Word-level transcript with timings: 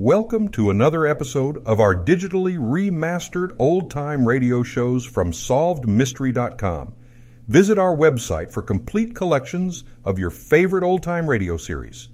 Welcome 0.00 0.50
to 0.50 0.70
another 0.70 1.08
episode 1.08 1.60
of 1.66 1.80
our 1.80 1.92
digitally 1.92 2.56
remastered 2.56 3.56
old 3.58 3.90
time 3.90 4.28
radio 4.28 4.62
shows 4.62 5.04
from 5.04 5.32
SolvedMystery.com. 5.32 6.94
Visit 7.48 7.80
our 7.80 7.96
website 7.96 8.52
for 8.52 8.62
complete 8.62 9.16
collections 9.16 9.82
of 10.04 10.16
your 10.16 10.30
favorite 10.30 10.84
old 10.84 11.02
time 11.02 11.28
radio 11.28 11.56
series. 11.56 12.10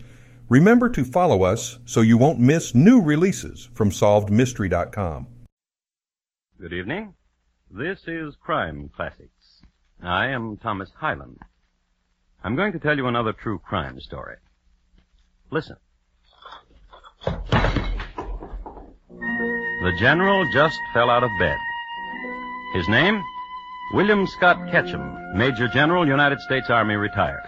Remember 0.48 0.88
to 0.88 1.04
follow 1.04 1.42
us 1.42 1.78
so 1.84 2.00
you 2.00 2.16
won't 2.16 2.40
miss 2.40 2.74
new 2.74 3.02
releases 3.02 3.68
from 3.74 3.90
SolvedMystery.com. 3.90 5.26
Good 6.58 6.72
evening. 6.72 7.12
This 7.70 7.98
is 8.06 8.34
Crime 8.36 8.90
Classics. 8.96 9.60
I 10.02 10.28
am 10.28 10.56
Thomas 10.56 10.88
Hyland. 10.96 11.38
I'm 12.42 12.56
going 12.56 12.72
to 12.72 12.78
tell 12.78 12.96
you 12.96 13.08
another 13.08 13.34
true 13.34 13.58
crime 13.58 14.00
story. 14.00 14.36
Listen. 15.50 15.76
The 19.82 19.92
general 19.98 20.44
just 20.52 20.78
fell 20.92 21.10
out 21.10 21.24
of 21.24 21.30
bed. 21.38 21.56
His 22.74 22.88
name? 22.88 23.22
William 23.92 24.26
Scott 24.26 24.70
Ketchum, 24.70 25.36
Major 25.36 25.68
General, 25.68 26.06
United 26.06 26.40
States 26.40 26.70
Army, 26.70 26.96
retired. 26.96 27.44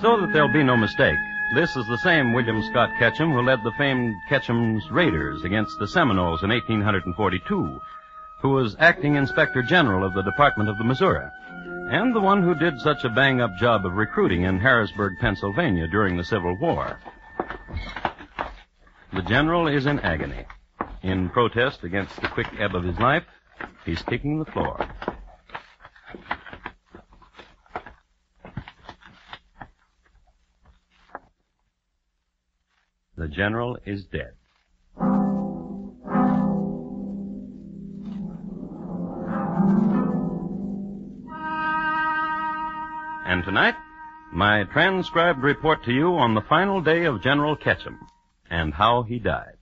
So 0.00 0.20
that 0.20 0.32
there'll 0.32 0.52
be 0.52 0.62
no 0.62 0.76
mistake, 0.76 1.16
this 1.52 1.74
is 1.74 1.84
the 1.88 1.98
same 1.98 2.32
William 2.32 2.62
Scott 2.62 2.90
Ketchum 2.96 3.32
who 3.32 3.42
led 3.42 3.64
the 3.64 3.72
famed 3.72 4.14
Ketchum's 4.28 4.88
Raiders 4.92 5.42
against 5.42 5.76
the 5.80 5.88
Seminoles 5.88 6.44
in 6.44 6.50
1842, 6.50 7.80
who 8.40 8.48
was 8.50 8.76
acting 8.78 9.16
Inspector 9.16 9.60
General 9.62 10.04
of 10.04 10.14
the 10.14 10.22
Department 10.22 10.70
of 10.70 10.78
the 10.78 10.84
Missouri, 10.84 11.26
and 11.90 12.14
the 12.14 12.20
one 12.20 12.44
who 12.44 12.54
did 12.54 12.80
such 12.80 13.02
a 13.02 13.08
bang-up 13.08 13.56
job 13.58 13.84
of 13.84 13.94
recruiting 13.94 14.44
in 14.44 14.60
Harrisburg, 14.60 15.14
Pennsylvania 15.18 15.88
during 15.88 16.16
the 16.16 16.22
Civil 16.22 16.56
War. 16.60 17.00
The 19.12 19.22
general 19.22 19.66
is 19.66 19.86
in 19.86 19.98
agony. 20.00 20.44
In 21.02 21.30
protest 21.30 21.82
against 21.82 22.14
the 22.20 22.28
quick 22.28 22.46
ebb 22.60 22.76
of 22.76 22.84
his 22.84 22.96
life, 23.00 23.24
he's 23.84 24.02
kicking 24.02 24.38
the 24.38 24.44
floor. 24.44 24.88
The 33.16 33.26
general 33.26 33.78
is 33.84 34.04
dead. 34.04 34.34
And 43.26 43.44
tonight, 43.44 43.74
my 44.32 44.64
transcribed 44.72 45.42
report 45.42 45.82
to 45.84 45.92
you 45.92 46.16
on 46.16 46.34
the 46.34 46.42
final 46.42 46.80
day 46.80 47.04
of 47.04 47.22
General 47.22 47.56
Ketchum 47.56 47.98
and 48.50 48.74
how 48.74 49.02
he 49.04 49.18
died. 49.18 49.56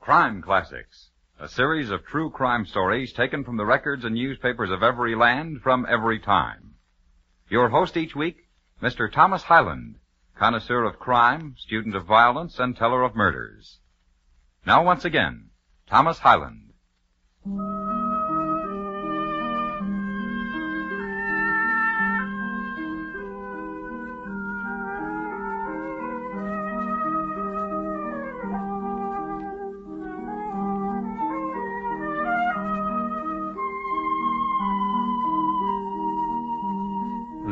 Crime 0.00 0.40
Classics, 0.40 1.10
a 1.38 1.48
series 1.48 1.90
of 1.90 2.04
true 2.06 2.30
crime 2.30 2.64
stories 2.64 3.12
taken 3.12 3.44
from 3.44 3.56
the 3.56 3.66
records 3.66 4.04
and 4.04 4.14
newspapers 4.14 4.70
of 4.70 4.82
every 4.82 5.14
land 5.14 5.60
from 5.62 5.84
every 5.88 6.18
time. 6.18 6.74
Your 7.50 7.68
host 7.68 7.96
each 7.96 8.14
week, 8.14 8.48
Mr. 8.82 9.12
Thomas 9.12 9.42
Hyland, 9.42 9.96
connoisseur 10.36 10.84
of 10.84 10.98
crime, 10.98 11.56
student 11.58 11.96
of 11.96 12.06
violence, 12.06 12.58
and 12.58 12.76
teller 12.76 13.02
of 13.02 13.16
murders. 13.16 13.78
Now 14.64 14.84
once 14.84 15.04
again, 15.04 15.50
Thomas 15.88 16.18
Hyland. 16.18 16.72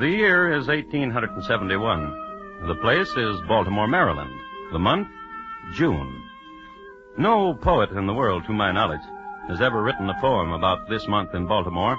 The 0.06 0.12
year 0.12 0.52
is 0.52 0.68
1871. 0.68 2.68
The 2.68 2.76
place 2.76 3.10
is 3.16 3.40
Baltimore, 3.48 3.88
Maryland. 3.88 4.30
The 4.70 4.78
month, 4.78 5.08
June. 5.74 6.22
No 7.18 7.54
poet 7.54 7.90
in 7.90 8.06
the 8.06 8.14
world, 8.14 8.44
to 8.44 8.52
my 8.52 8.70
knowledge, 8.70 9.00
has 9.48 9.60
ever 9.60 9.82
written 9.82 10.08
a 10.08 10.20
poem 10.20 10.52
about 10.52 10.88
this 10.88 11.08
month 11.08 11.34
in 11.34 11.48
Baltimore. 11.48 11.96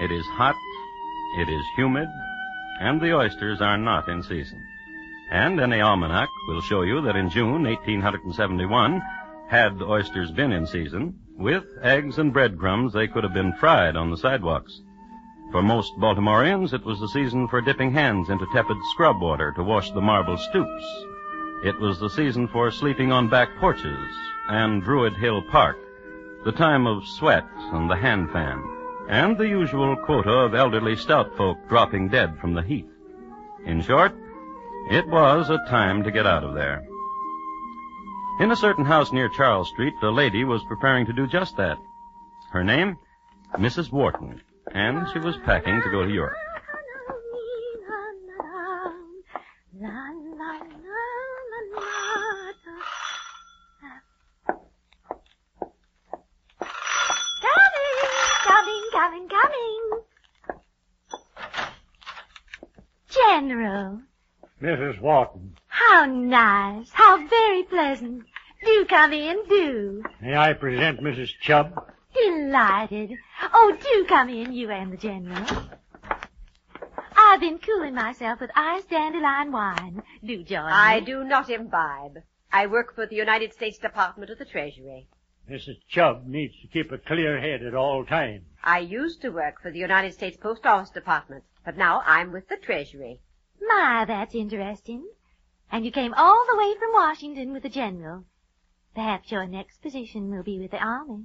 It 0.00 0.10
is 0.10 0.24
hot, 0.38 0.54
it 1.38 1.50
is 1.50 1.62
humid, 1.76 2.08
and 2.80 2.98
the 2.98 3.14
oysters 3.14 3.60
are 3.60 3.76
not 3.76 4.08
in 4.08 4.22
season. 4.22 4.58
And 5.30 5.60
any 5.60 5.82
almanac 5.82 6.30
will 6.48 6.62
show 6.62 6.80
you 6.80 7.02
that 7.02 7.16
in 7.16 7.28
June 7.28 7.64
1871, 7.64 9.02
had 9.50 9.82
oysters 9.82 10.30
been 10.30 10.52
in 10.52 10.66
season, 10.66 11.18
with 11.36 11.64
eggs 11.82 12.16
and 12.16 12.32
breadcrumbs 12.32 12.94
they 12.94 13.06
could 13.06 13.22
have 13.22 13.34
been 13.34 13.52
fried 13.60 13.96
on 13.96 14.10
the 14.10 14.16
sidewalks. 14.16 14.80
For 15.52 15.62
most 15.62 16.00
Baltimoreans, 16.00 16.72
it 16.72 16.82
was 16.82 16.98
the 16.98 17.08
season 17.08 17.46
for 17.46 17.60
dipping 17.60 17.92
hands 17.92 18.30
into 18.30 18.46
tepid 18.54 18.78
scrub 18.92 19.20
water 19.20 19.52
to 19.52 19.62
wash 19.62 19.90
the 19.90 20.00
marble 20.00 20.38
stoops. 20.38 21.04
It 21.62 21.78
was 21.78 22.00
the 22.00 22.08
season 22.08 22.48
for 22.48 22.70
sleeping 22.70 23.12
on 23.12 23.28
back 23.28 23.50
porches 23.60 24.16
and 24.48 24.82
Druid 24.82 25.14
Hill 25.14 25.42
Park, 25.42 25.76
the 26.46 26.52
time 26.52 26.86
of 26.86 27.06
sweat 27.06 27.44
and 27.70 27.90
the 27.90 27.96
hand 27.96 28.30
fan, 28.30 28.64
and 29.10 29.36
the 29.36 29.46
usual 29.46 29.94
quota 29.94 30.30
of 30.30 30.54
elderly 30.54 30.96
stout 30.96 31.36
folk 31.36 31.58
dropping 31.68 32.08
dead 32.08 32.38
from 32.40 32.54
the 32.54 32.62
heat. 32.62 32.88
In 33.66 33.82
short, 33.82 34.14
it 34.90 35.06
was 35.06 35.50
a 35.50 35.58
time 35.68 36.02
to 36.02 36.10
get 36.10 36.26
out 36.26 36.44
of 36.44 36.54
there. 36.54 36.82
In 38.40 38.50
a 38.50 38.56
certain 38.56 38.86
house 38.86 39.12
near 39.12 39.28
Charles 39.28 39.68
Street, 39.68 39.92
a 40.02 40.08
lady 40.08 40.44
was 40.44 40.64
preparing 40.64 41.04
to 41.04 41.12
do 41.12 41.26
just 41.26 41.58
that. 41.58 41.76
Her 42.52 42.64
name? 42.64 42.96
Mrs. 43.58 43.92
Wharton 43.92 44.40
and 44.74 45.06
she 45.12 45.18
was 45.18 45.36
packing 45.44 45.80
to 45.82 45.90
go 45.90 46.04
to 46.04 46.10
Europe. 46.12 46.36
Coming, 57.42 57.98
coming, 58.44 58.82
coming, 58.92 59.28
coming. 59.28 60.02
General, 63.10 64.00
Mrs. 64.62 65.00
Wharton, 65.00 65.56
how 65.66 66.06
nice, 66.06 66.88
how 66.92 67.26
very 67.26 67.62
pleasant. 67.64 68.24
Do 68.64 68.86
come 68.88 69.12
in, 69.12 69.42
do. 69.48 70.02
may 70.20 70.36
I 70.36 70.52
present 70.52 71.00
Mrs. 71.00 71.30
Chubb? 71.40 71.74
Delighted. 72.14 73.16
Oh, 73.52 73.76
do 73.80 74.06
come 74.08 74.28
in, 74.28 74.52
you 74.52 74.70
and 74.70 74.92
the 74.92 74.96
General. 74.96 75.44
I've 77.16 77.40
been 77.40 77.58
cooling 77.58 77.94
myself 77.94 78.40
with 78.40 78.50
iced 78.54 78.90
dandelion 78.90 79.52
wine. 79.52 80.02
Do 80.24 80.42
join 80.42 80.64
I 80.64 81.00
me. 81.00 81.06
do 81.06 81.24
not 81.24 81.48
imbibe. 81.48 82.18
I 82.52 82.66
work 82.66 82.94
for 82.94 83.06
the 83.06 83.16
United 83.16 83.52
States 83.54 83.78
Department 83.78 84.30
of 84.30 84.38
the 84.38 84.44
Treasury. 84.44 85.08
Mrs. 85.50 85.76
Chubb 85.88 86.26
needs 86.26 86.54
to 86.60 86.68
keep 86.68 86.92
a 86.92 86.98
clear 86.98 87.40
head 87.40 87.62
at 87.62 87.74
all 87.74 88.04
times. 88.04 88.44
I 88.62 88.80
used 88.80 89.22
to 89.22 89.30
work 89.30 89.60
for 89.60 89.70
the 89.70 89.78
United 89.78 90.12
States 90.14 90.36
Post 90.36 90.66
Office 90.66 90.90
Department, 90.90 91.44
but 91.64 91.76
now 91.76 92.02
I'm 92.04 92.30
with 92.32 92.48
the 92.48 92.56
Treasury. 92.56 93.20
My, 93.60 94.04
that's 94.06 94.34
interesting. 94.34 95.04
And 95.70 95.84
you 95.84 95.90
came 95.90 96.12
all 96.14 96.44
the 96.50 96.58
way 96.58 96.74
from 96.78 96.92
Washington 96.92 97.52
with 97.52 97.62
the 97.62 97.68
General. 97.70 98.24
Perhaps 98.94 99.32
your 99.32 99.46
next 99.46 99.80
position 99.80 100.30
will 100.30 100.42
be 100.42 100.58
with 100.58 100.70
the 100.70 100.82
Army. 100.82 101.24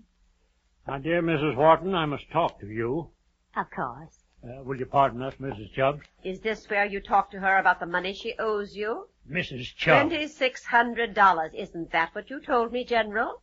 My 0.87 0.99
dear 0.99 1.21
Mrs. 1.21 1.55
Wharton, 1.55 1.93
I 1.93 2.05
must 2.05 2.29
talk 2.31 2.59
to 2.61 2.67
you. 2.67 3.09
Of 3.55 3.69
course. 3.71 4.19
Uh, 4.43 4.63
will 4.63 4.77
you 4.77 4.85
pardon 4.85 5.21
us, 5.21 5.33
Mrs. 5.35 5.73
Chubb? 5.73 5.99
Is 6.23 6.39
this 6.39 6.69
where 6.69 6.85
you 6.85 7.01
talk 7.01 7.29
to 7.31 7.39
her 7.39 7.57
about 7.57 7.79
the 7.79 7.85
money 7.85 8.13
she 8.13 8.35
owes 8.39 8.75
you? 8.75 9.07
Mrs. 9.29 9.75
Chubb. 9.75 10.07
Twenty-six 10.09 10.63
hundred 10.63 11.13
dollars. 11.13 11.51
Isn't 11.53 11.91
that 11.91 12.15
what 12.15 12.29
you 12.29 12.39
told 12.39 12.71
me, 12.71 12.85
General? 12.85 13.41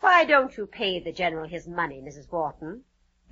Why 0.00 0.24
don't 0.24 0.56
you 0.56 0.66
pay 0.66 1.00
the 1.00 1.12
General 1.12 1.48
his 1.48 1.66
money, 1.66 2.00
Mrs. 2.00 2.30
Wharton? 2.30 2.82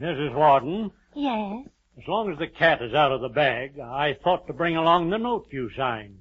Mrs. 0.00 0.34
Wharton, 0.34 0.90
Yes. 1.14 1.66
as 1.96 2.08
long 2.08 2.32
as 2.32 2.38
the 2.38 2.46
cat 2.48 2.82
is 2.82 2.94
out 2.94 3.12
of 3.12 3.20
the 3.20 3.28
bag, 3.28 3.78
I 3.78 4.14
thought 4.14 4.46
to 4.48 4.52
bring 4.52 4.76
along 4.76 5.10
the 5.10 5.18
note 5.18 5.46
you 5.50 5.70
signed. 5.76 6.18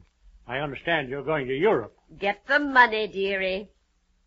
I 0.48 0.60
understand 0.60 1.10
you're 1.10 1.24
going 1.24 1.48
to 1.48 1.56
Europe. 1.56 1.96
Get 2.18 2.46
the 2.48 2.60
money, 2.60 3.08
dearie. 3.08 3.70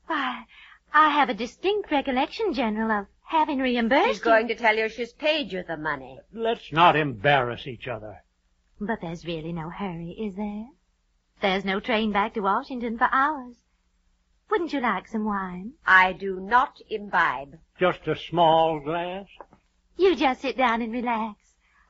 Why, 0.06 0.44
I 0.92 1.08
have 1.10 1.28
a 1.28 1.34
distinct 1.34 1.90
recollection, 1.90 2.52
General, 2.52 2.90
of 3.00 3.06
having 3.24 3.58
reimbursed 3.58 4.08
She's 4.08 4.18
you. 4.18 4.24
going 4.24 4.48
to 4.48 4.54
tell 4.54 4.76
you 4.76 4.88
she's 4.88 5.12
paid 5.12 5.52
you 5.52 5.62
the 5.62 5.76
money. 5.76 6.18
Let's 6.32 6.72
not 6.72 6.96
embarrass 6.96 7.66
each 7.66 7.86
other. 7.86 8.22
But 8.80 9.00
there's 9.00 9.24
really 9.26 9.52
no 9.52 9.68
hurry, 9.70 10.10
is 10.18 10.34
there? 10.36 10.66
There's 11.40 11.64
no 11.64 11.80
train 11.80 12.12
back 12.12 12.34
to 12.34 12.40
Washington 12.40 12.98
for 12.98 13.08
hours. 13.12 13.56
Wouldn't 14.50 14.72
you 14.72 14.80
like 14.80 15.06
some 15.06 15.24
wine? 15.24 15.74
I 15.86 16.12
do 16.12 16.40
not 16.40 16.80
imbibe. 16.90 17.58
Just 17.78 18.08
a 18.08 18.16
small 18.16 18.80
glass? 18.80 19.26
You 19.96 20.16
just 20.16 20.40
sit 20.40 20.56
down 20.56 20.82
and 20.82 20.92
relax. 20.92 21.38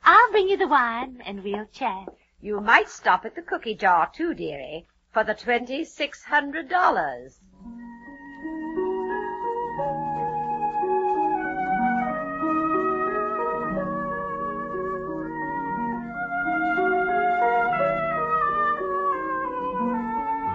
I'll 0.03 0.31
bring 0.31 0.47
you 0.47 0.57
the 0.57 0.67
wine 0.67 1.21
and 1.25 1.43
we'll 1.43 1.65
chat. 1.73 2.07
You 2.39 2.59
might 2.61 2.89
stop 2.89 3.25
at 3.25 3.35
the 3.35 3.41
cookie 3.41 3.75
jar 3.75 4.11
too, 4.13 4.33
dearie. 4.33 4.85
for 5.11 5.23
the 5.23 5.33
twenty-six 5.33 6.23
hundred 6.23 6.69
dollars. 6.69 7.39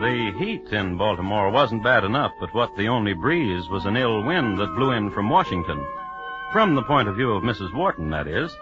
The 0.01 0.31
heat 0.39 0.73
in 0.73 0.99
Baltimore 0.99 1.51
wasn't 1.51 1.83
bad 1.83 2.05
enough, 2.05 2.33
but 2.39 2.53
what 2.53 2.77
the 2.77 2.87
only 2.87 3.15
breeze 3.15 3.67
was 3.71 3.87
an 3.87 3.97
ill 3.97 4.23
wind 4.23 4.59
that 4.59 4.75
blew 4.75 4.91
in 4.91 5.11
from 5.11 5.31
Washington. 5.31 5.83
From 6.53 6.75
the 6.75 6.83
point 6.83 7.09
of 7.09 7.17
view 7.17 7.33
of 7.33 7.43
Mrs. 7.43 7.73
Wharton, 7.73 8.11
that 8.11 8.27
is. 8.27 8.55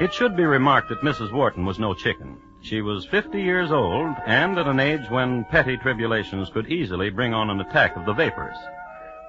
It 0.00 0.14
should 0.14 0.34
be 0.34 0.44
remarked 0.44 0.88
that 0.88 1.02
Mrs. 1.02 1.32
Wharton 1.32 1.66
was 1.66 1.78
no 1.78 1.92
chicken. 1.92 2.38
She 2.62 2.80
was 2.80 3.04
50 3.04 3.42
years 3.42 3.70
old 3.70 4.14
and 4.26 4.58
at 4.58 4.66
an 4.66 4.80
age 4.80 5.10
when 5.10 5.44
petty 5.44 5.76
tribulations 5.76 6.48
could 6.48 6.72
easily 6.72 7.10
bring 7.10 7.34
on 7.34 7.50
an 7.50 7.60
attack 7.60 7.94
of 7.96 8.06
the 8.06 8.14
vapors. 8.14 8.56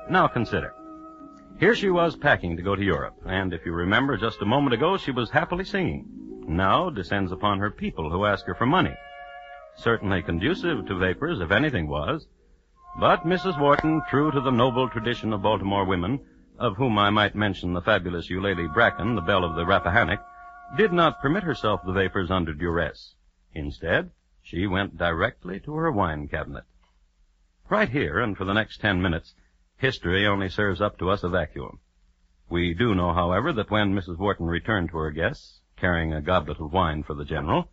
Now 0.10 0.28
consider. 0.28 0.74
Here 1.60 1.76
she 1.76 1.90
was 1.90 2.16
packing 2.16 2.56
to 2.56 2.64
go 2.64 2.78
to 2.78 2.84
Europe, 2.84 3.18
and 3.26 3.54
if 3.54 3.66
you 3.66 3.74
remember 3.74 4.16
just 4.16 4.42
a 4.42 4.46
moment 4.46 4.74
ago, 4.74 4.98
she 4.98 5.12
was 5.12 5.30
happily 5.30 5.66
singing. 5.66 6.08
Now 6.48 6.90
descends 6.90 7.34
upon 7.34 7.60
her 7.60 7.72
people 7.72 8.10
who 8.10 8.26
ask 8.26 8.46
her 8.46 8.56
for 8.56 8.66
money. 8.66 8.96
Certainly 9.76 10.24
conducive 10.24 10.86
to 10.86 10.98
vapors, 10.98 11.40
if 11.42 11.52
anything 11.52 11.88
was. 11.88 12.28
But 13.00 13.24
Mrs. 13.24 13.60
Wharton, 13.60 14.02
true 14.10 14.32
to 14.32 14.40
the 14.40 14.52
noble 14.52 14.88
tradition 14.88 15.34
of 15.34 15.42
Baltimore 15.42 15.86
women, 15.86 16.20
of 16.60 16.78
whom 16.78 17.00
I 17.00 17.10
might 17.10 17.36
mention 17.36 17.74
the 17.74 17.82
fabulous 17.82 18.30
Eulalie 18.30 18.68
Bracken, 18.68 19.16
the 19.16 19.22
belle 19.22 19.44
of 19.44 19.56
the 19.56 19.66
Rappahannock, 19.66 20.24
did 20.78 20.94
not 20.94 21.20
permit 21.22 21.44
herself 21.44 21.82
the 21.84 21.92
vapors 21.92 22.30
under 22.30 22.54
duress. 22.54 23.16
Instead, 23.54 24.12
she 24.42 24.68
went 24.68 24.98
directly 24.98 25.60
to 25.62 25.74
her 25.76 25.92
wine 25.92 26.28
cabinet. 26.28 26.64
Right 27.70 27.90
here, 27.90 28.20
and 28.20 28.38
for 28.38 28.46
the 28.46 28.54
next 28.54 28.80
ten 28.80 29.02
minutes, 29.02 29.34
history 29.78 30.28
only 30.28 30.50
serves 30.50 30.82
up 30.82 31.00
to 31.00 31.10
us 31.10 31.24
a 31.24 31.30
vacuum. 31.30 31.80
We 32.50 32.74
do 32.74 32.94
know, 32.94 33.14
however, 33.14 33.52
that 33.54 33.72
when 33.72 33.96
Mrs. 33.96 34.20
Wharton 34.20 34.46
returned 34.46 34.90
to 34.90 34.98
her 34.98 35.12
guests, 35.12 35.62
carrying 35.78 36.14
a 36.14 36.22
goblet 36.22 36.60
of 36.60 36.72
wine 36.72 37.04
for 37.04 37.16
the 37.16 37.26
general, 37.26 37.72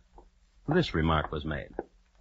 this 0.67 0.95
remark 0.95 1.31
was 1.31 1.45
made. 1.45 1.69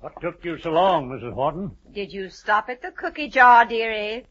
What 0.00 0.19
took 0.23 0.43
you 0.44 0.58
so 0.58 0.70
long, 0.70 1.11
Mrs. 1.11 1.35
Wharton? 1.35 1.76
Did 1.93 2.11
you 2.11 2.31
stop 2.31 2.70
at 2.70 2.81
the 2.81 2.91
cookie 2.91 3.29
jar, 3.29 3.67
dearie? 3.67 4.25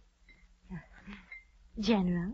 General. 1.79 2.33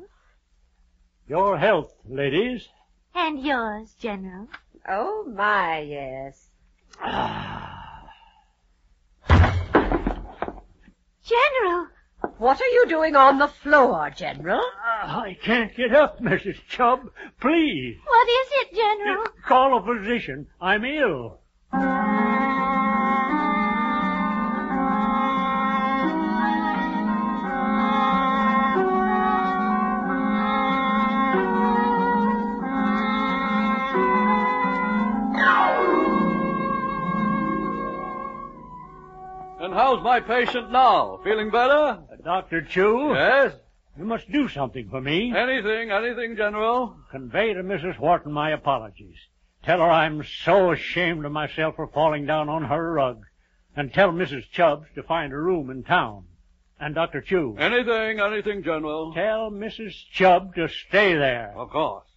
Your 1.27 1.57
health, 1.57 1.93
ladies. 2.07 2.69
And 3.13 3.43
yours, 3.45 3.93
General. 3.99 4.47
Oh, 4.87 5.25
my, 5.25 5.79
yes. 5.79 6.47
General! 11.25 11.87
What 12.37 12.61
are 12.61 12.67
you 12.67 12.85
doing 12.87 13.15
on 13.15 13.37
the 13.37 13.47
floor, 13.47 14.09
General? 14.11 14.61
Ah, 14.81 15.21
I 15.21 15.37
can't 15.43 15.75
get 15.75 15.93
up, 15.93 16.21
Mrs. 16.21 16.57
Chubb. 16.69 17.09
Please. 17.41 17.97
What 18.05 18.27
is 18.29 18.47
it, 18.51 18.75
General? 18.75 19.25
Call 19.45 19.77
a 19.77 19.83
physician. 19.85 20.47
I'm 20.61 20.85
ill. 20.85 21.39
My 40.15 40.21
patient 40.21 40.71
now? 40.71 41.19
Feeling 41.25 41.49
better? 41.51 41.73
Uh, 41.73 42.15
Dr. 42.23 42.61
Chu, 42.61 43.11
Yes? 43.13 43.53
you 43.97 44.05
must 44.05 44.31
do 44.31 44.47
something 44.47 44.87
for 44.89 45.01
me. 45.01 45.35
Anything, 45.35 45.91
anything, 45.91 46.37
General? 46.37 46.95
Convey 47.11 47.53
to 47.53 47.61
Mrs. 47.61 47.99
Wharton 47.99 48.31
my 48.31 48.51
apologies. 48.51 49.17
Tell 49.63 49.79
her 49.79 49.89
I'm 49.91 50.23
so 50.45 50.71
ashamed 50.71 51.25
of 51.25 51.33
myself 51.33 51.75
for 51.75 51.87
falling 51.87 52.25
down 52.25 52.47
on 52.47 52.63
her 52.63 52.93
rug. 52.93 53.23
And 53.75 53.93
tell 53.93 54.13
Mrs. 54.13 54.49
Chubbs 54.51 54.87
to 54.95 55.03
find 55.03 55.33
a 55.33 55.37
room 55.37 55.69
in 55.69 55.83
town. 55.83 56.23
And 56.79 56.95
Dr. 56.95 57.19
Chu, 57.19 57.57
Anything, 57.59 58.21
anything, 58.21 58.63
General. 58.63 59.13
tell 59.13 59.51
Mrs. 59.51 59.91
Chubb 60.13 60.55
to 60.55 60.69
stay 60.69 61.13
there. 61.15 61.51
Of 61.57 61.71
course. 61.71 62.07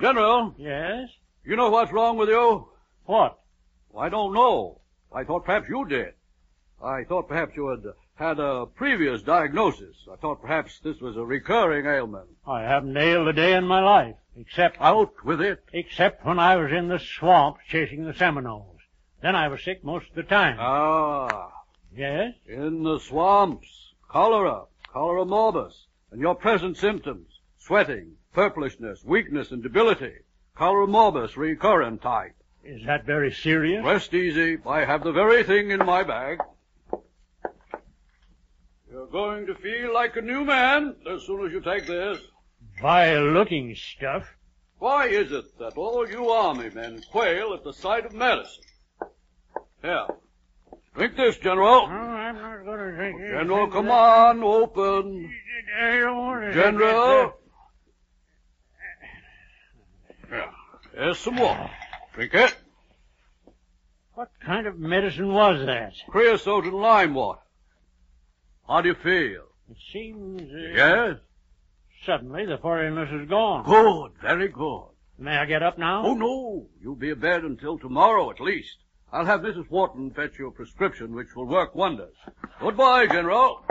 General, 0.00 0.56
Yes? 0.58 1.08
you 1.44 1.54
know 1.54 1.70
what's 1.70 1.92
wrong 1.92 2.16
with 2.16 2.30
you? 2.30 2.66
What? 3.04 3.38
I 3.96 4.08
don't 4.08 4.34
know. 4.34 4.80
I 5.14 5.22
thought 5.22 5.44
perhaps 5.44 5.68
you 5.68 5.86
did. 5.86 6.14
I 6.82 7.04
thought 7.04 7.28
perhaps 7.28 7.56
you 7.56 7.68
had 7.68 7.84
had 8.16 8.38
a 8.38 8.66
previous 8.66 9.22
diagnosis. 9.22 9.96
I 10.10 10.16
thought 10.16 10.40
perhaps 10.42 10.78
this 10.80 11.00
was 11.00 11.16
a 11.16 11.24
recurring 11.24 11.86
ailment. 11.86 12.28
I 12.46 12.62
haven't 12.62 12.92
nailed 12.92 13.28
a 13.28 13.32
day 13.32 13.54
in 13.54 13.66
my 13.66 13.80
life, 13.82 14.16
except 14.36 14.76
Out 14.80 15.24
with 15.24 15.40
it. 15.40 15.64
except 15.72 16.24
when 16.24 16.38
I 16.38 16.56
was 16.56 16.70
in 16.72 16.88
the 16.88 16.98
swamp 16.98 17.58
chasing 17.68 18.04
the 18.04 18.14
Seminoles. 18.14 18.80
Then 19.22 19.34
I 19.34 19.48
was 19.48 19.62
sick 19.62 19.82
most 19.84 20.08
of 20.10 20.14
the 20.14 20.22
time. 20.22 20.56
Ah, 20.60 21.50
yes? 21.94 22.34
in 22.46 22.82
the 22.82 22.98
swamps. 23.00 23.92
Cholera, 24.08 24.64
cholera 24.92 25.24
morbus, 25.24 25.86
and 26.10 26.20
your 26.20 26.34
present 26.34 26.76
symptoms. 26.76 27.40
Sweating, 27.58 28.12
purplishness, 28.34 29.04
weakness, 29.04 29.50
and 29.50 29.62
debility. 29.62 30.12
Cholera 30.56 30.86
morbus 30.86 31.36
recurrent 31.36 32.02
type. 32.02 32.34
Is 32.64 32.84
that 32.86 33.04
very 33.04 33.32
serious? 33.32 33.84
Rest 33.84 34.14
easy. 34.14 34.58
I 34.66 34.84
have 34.84 35.02
the 35.04 35.12
very 35.12 35.42
thing 35.42 35.70
in 35.70 35.84
my 35.84 36.02
bag. 36.02 36.38
You're 38.96 39.06
going 39.08 39.44
to 39.48 39.54
feel 39.54 39.92
like 39.92 40.16
a 40.16 40.22
new 40.22 40.42
man 40.42 40.96
as 41.06 41.26
soon 41.26 41.44
as 41.44 41.52
you 41.52 41.60
take 41.60 41.86
this. 41.86 42.18
Vile 42.80 43.30
looking 43.30 43.74
stuff. 43.74 44.24
Why 44.78 45.08
is 45.08 45.32
it 45.32 45.58
that 45.58 45.76
all 45.76 46.08
you 46.08 46.30
army 46.30 46.70
men 46.70 47.02
quail 47.12 47.52
at 47.52 47.62
the 47.62 47.74
sight 47.74 48.06
of 48.06 48.14
medicine? 48.14 48.64
Here. 49.82 50.06
Drink 50.94 51.14
this, 51.14 51.36
General. 51.36 51.88
No. 51.88 51.94
I'm 51.94 52.36
not 52.36 52.64
going 52.64 52.78
to 52.78 52.92
drink 52.92 53.20
it. 53.20 53.32
General, 53.32 53.68
come 53.68 53.90
on, 53.90 54.42
open. 54.42 55.30
I 55.78 55.98
don't 55.98 56.16
want 56.16 56.44
to 56.44 56.54
General. 56.54 57.34
Here. 60.30 60.48
Here's 60.94 61.18
some 61.18 61.36
water. 61.36 61.70
Drink 62.14 62.32
it. 62.32 62.56
What 64.14 64.30
kind 64.42 64.66
of 64.66 64.78
medicine 64.78 65.34
was 65.34 65.66
that? 65.66 65.92
Creosote 66.08 66.64
and 66.64 66.72
lime 66.72 67.12
water. 67.12 67.40
How 68.68 68.80
do 68.80 68.88
you 68.88 68.94
feel? 68.94 69.44
It 69.70 69.76
seems 69.92 70.42
uh, 70.42 70.56
Yes? 70.74 71.16
suddenly 72.04 72.46
the 72.46 72.58
foreignness 72.58 73.10
is 73.12 73.28
gone. 73.28 73.64
Good, 73.64 74.12
very 74.22 74.48
good. 74.48 74.88
May 75.18 75.36
I 75.36 75.44
get 75.46 75.62
up 75.62 75.78
now? 75.78 76.04
Oh, 76.04 76.14
no. 76.14 76.66
You'll 76.80 76.94
be 76.96 77.10
abed 77.10 77.44
until 77.44 77.78
tomorrow 77.78 78.30
at 78.30 78.40
least. 78.40 78.76
I'll 79.12 79.24
have 79.24 79.40
Mrs. 79.40 79.70
Wharton 79.70 80.10
fetch 80.10 80.38
you 80.38 80.48
a 80.48 80.50
prescription 80.52 81.14
which 81.14 81.34
will 81.34 81.46
work 81.46 81.74
wonders. 81.74 82.14
Goodbye, 82.60 83.06
General. 83.06 83.64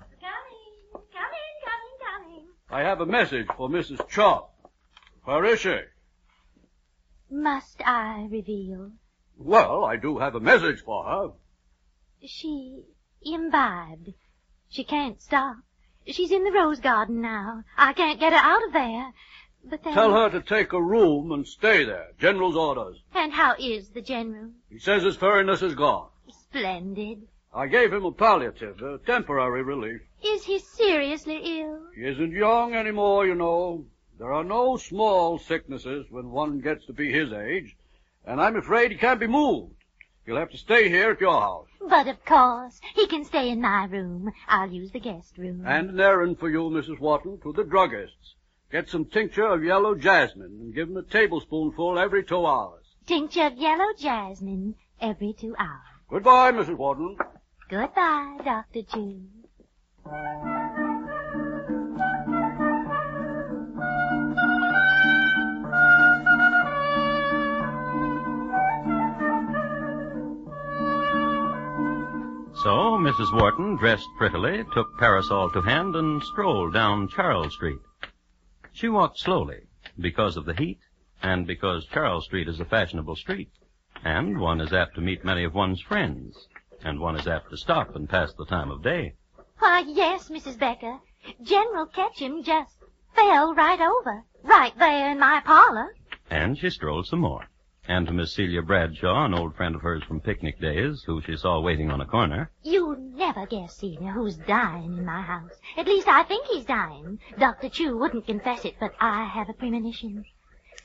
coming, 1.11 1.53
coming, 1.63 1.97
coming. 2.03 2.45
I 2.69 2.81
have 2.81 3.01
a 3.01 3.05
message 3.05 3.47
for 3.57 3.67
Mrs. 3.69 4.07
Chubb. 4.09 4.45
Where 5.23 5.45
is 5.45 5.59
she? 5.59 5.77
Must 7.29 7.81
I 7.85 8.27
reveal? 8.31 8.91
Well, 9.43 9.83
I 9.83 9.95
do 9.95 10.19
have 10.19 10.35
a 10.35 10.39
message 10.39 10.81
for 10.81 11.03
her. 11.03 11.31
She 12.25 12.83
imbibed. 13.21 14.13
She 14.69 14.83
can't 14.83 15.21
stop. 15.21 15.57
She's 16.07 16.31
in 16.31 16.43
the 16.43 16.51
rose 16.51 16.79
garden 16.79 17.21
now. 17.21 17.63
I 17.77 17.93
can't 17.93 18.19
get 18.19 18.33
her 18.33 18.39
out 18.39 18.65
of 18.65 18.73
there. 18.73 19.13
But 19.63 19.83
then... 19.83 19.93
Tell 19.93 20.13
her 20.13 20.29
to 20.29 20.41
take 20.41 20.73
a 20.73 20.81
room 20.81 21.31
and 21.31 21.47
stay 21.47 21.83
there. 21.83 22.09
General's 22.19 22.55
orders. 22.55 22.97
And 23.13 23.31
how 23.31 23.55
is 23.59 23.89
the 23.89 24.01
general? 24.01 24.51
He 24.69 24.79
says 24.79 25.03
his 25.03 25.17
furriness 25.17 25.61
is 25.61 25.75
gone. 25.75 26.09
Splendid. 26.29 27.27
I 27.53 27.67
gave 27.67 27.91
him 27.91 28.05
a 28.05 28.11
palliative, 28.11 28.81
a 28.81 28.97
temporary 28.99 29.61
relief. 29.61 30.01
Is 30.23 30.43
he 30.43 30.59
seriously 30.59 31.59
ill? 31.59 31.81
He 31.95 32.05
isn't 32.05 32.31
young 32.31 32.73
anymore, 32.73 33.27
you 33.27 33.35
know. 33.35 33.85
There 34.17 34.31
are 34.31 34.43
no 34.43 34.77
small 34.77 35.37
sicknesses 35.37 36.05
when 36.09 36.31
one 36.31 36.59
gets 36.59 36.85
to 36.85 36.93
be 36.93 37.11
his 37.11 37.33
age, 37.33 37.75
and 38.25 38.41
I'm 38.41 38.55
afraid 38.55 38.91
he 38.91 38.97
can't 38.97 39.19
be 39.19 39.27
moved. 39.27 39.75
He'll 40.25 40.37
have 40.37 40.51
to 40.51 40.57
stay 40.57 40.89
here 40.89 41.11
at 41.11 41.21
your 41.21 41.39
house. 41.39 41.67
But 41.89 42.07
of 42.07 42.23
course, 42.25 42.79
he 42.95 43.07
can 43.07 43.25
stay 43.25 43.49
in 43.49 43.61
my 43.61 43.85
room. 43.85 44.31
I'll 44.47 44.71
use 44.71 44.91
the 44.91 44.99
guest 44.99 45.37
room. 45.37 45.63
And 45.65 45.89
an 45.89 45.99
errand 45.99 46.39
for 46.39 46.49
you, 46.49 46.69
Mrs. 46.69 46.99
Wharton, 46.99 47.39
to 47.41 47.53
the 47.53 47.63
druggist's. 47.63 48.35
Get 48.71 48.87
some 48.87 49.05
tincture 49.05 49.47
of 49.47 49.63
yellow 49.63 49.95
jasmine 49.95 50.59
and 50.61 50.73
give 50.73 50.89
him 50.89 50.97
a 50.97 51.03
tablespoonful 51.03 51.99
every 51.99 52.23
two 52.23 52.45
hours. 52.45 52.85
Tincture 53.05 53.47
of 53.47 53.57
yellow 53.57 53.91
jasmine 53.97 54.75
every 55.01 55.33
two 55.33 55.55
hours. 55.59 55.81
Goodbye, 56.09 56.51
Mrs. 56.51 56.77
Wharton. 56.77 57.17
Goodbye, 57.69 58.37
Dr. 58.45 58.83
Chu. 58.83 59.21
So 72.63 72.95
Mrs. 72.95 73.33
Wharton, 73.33 73.75
dressed 73.75 74.07
prettily, 74.19 74.63
took 74.71 74.95
parasol 74.99 75.49
to 75.49 75.61
hand 75.61 75.95
and 75.95 76.21
strolled 76.21 76.75
down 76.75 77.07
Charles 77.07 77.55
Street. 77.55 77.79
She 78.71 78.87
walked 78.87 79.17
slowly 79.17 79.61
because 79.99 80.37
of 80.37 80.45
the 80.45 80.53
heat 80.53 80.77
and 81.23 81.47
because 81.47 81.87
Charles 81.87 82.25
Street 82.25 82.47
is 82.47 82.59
a 82.59 82.65
fashionable 82.65 83.15
street, 83.15 83.49
and 84.03 84.39
one 84.39 84.61
is 84.61 84.73
apt 84.73 84.93
to 84.93 85.01
meet 85.01 85.25
many 85.25 85.43
of 85.43 85.55
one's 85.55 85.81
friends, 85.81 86.37
and 86.83 86.99
one 86.99 87.15
is 87.15 87.27
apt 87.27 87.49
to 87.49 87.57
stop 87.57 87.95
and 87.95 88.07
pass 88.07 88.31
the 88.33 88.45
time 88.45 88.69
of 88.69 88.83
day. 88.83 89.15
Why, 89.57 89.83
yes, 89.87 90.29
Mrs. 90.29 90.59
Becker. 90.59 90.99
General 91.41 91.87
Ketchum 91.87 92.43
just 92.43 92.75
fell 93.15 93.55
right 93.55 93.81
over, 93.81 94.23
right 94.43 94.77
there 94.77 95.09
in 95.09 95.19
my 95.19 95.41
parlor. 95.43 95.95
And 96.29 96.59
she 96.59 96.69
strolled 96.69 97.07
some 97.07 97.21
more. 97.21 97.47
And 97.87 98.05
to 98.05 98.13
Miss 98.13 98.33
Celia 98.33 98.61
Bradshaw, 98.61 99.25
an 99.25 99.33
old 99.33 99.55
friend 99.55 99.75
of 99.75 99.81
hers 99.81 100.03
from 100.03 100.21
picnic 100.21 100.59
days, 100.59 101.01
who 101.03 101.19
she 101.21 101.35
saw 101.35 101.59
waiting 101.59 101.89
on 101.89 101.99
a 101.99 102.05
corner. 102.05 102.51
You 102.61 102.95
never 103.15 103.47
guess, 103.47 103.75
Celia, 103.75 104.11
who's 104.11 104.37
dying 104.37 104.97
in 104.97 105.05
my 105.05 105.21
house. 105.21 105.59
At 105.75 105.87
least 105.87 106.07
I 106.07 106.23
think 106.23 106.45
he's 106.45 106.65
dying. 106.65 107.19
Dr. 107.39 107.69
Chu 107.69 107.97
wouldn't 107.97 108.27
confess 108.27 108.65
it, 108.65 108.75
but 108.79 108.93
I 108.99 109.25
have 109.25 109.49
a 109.49 109.53
premonition. 109.53 110.25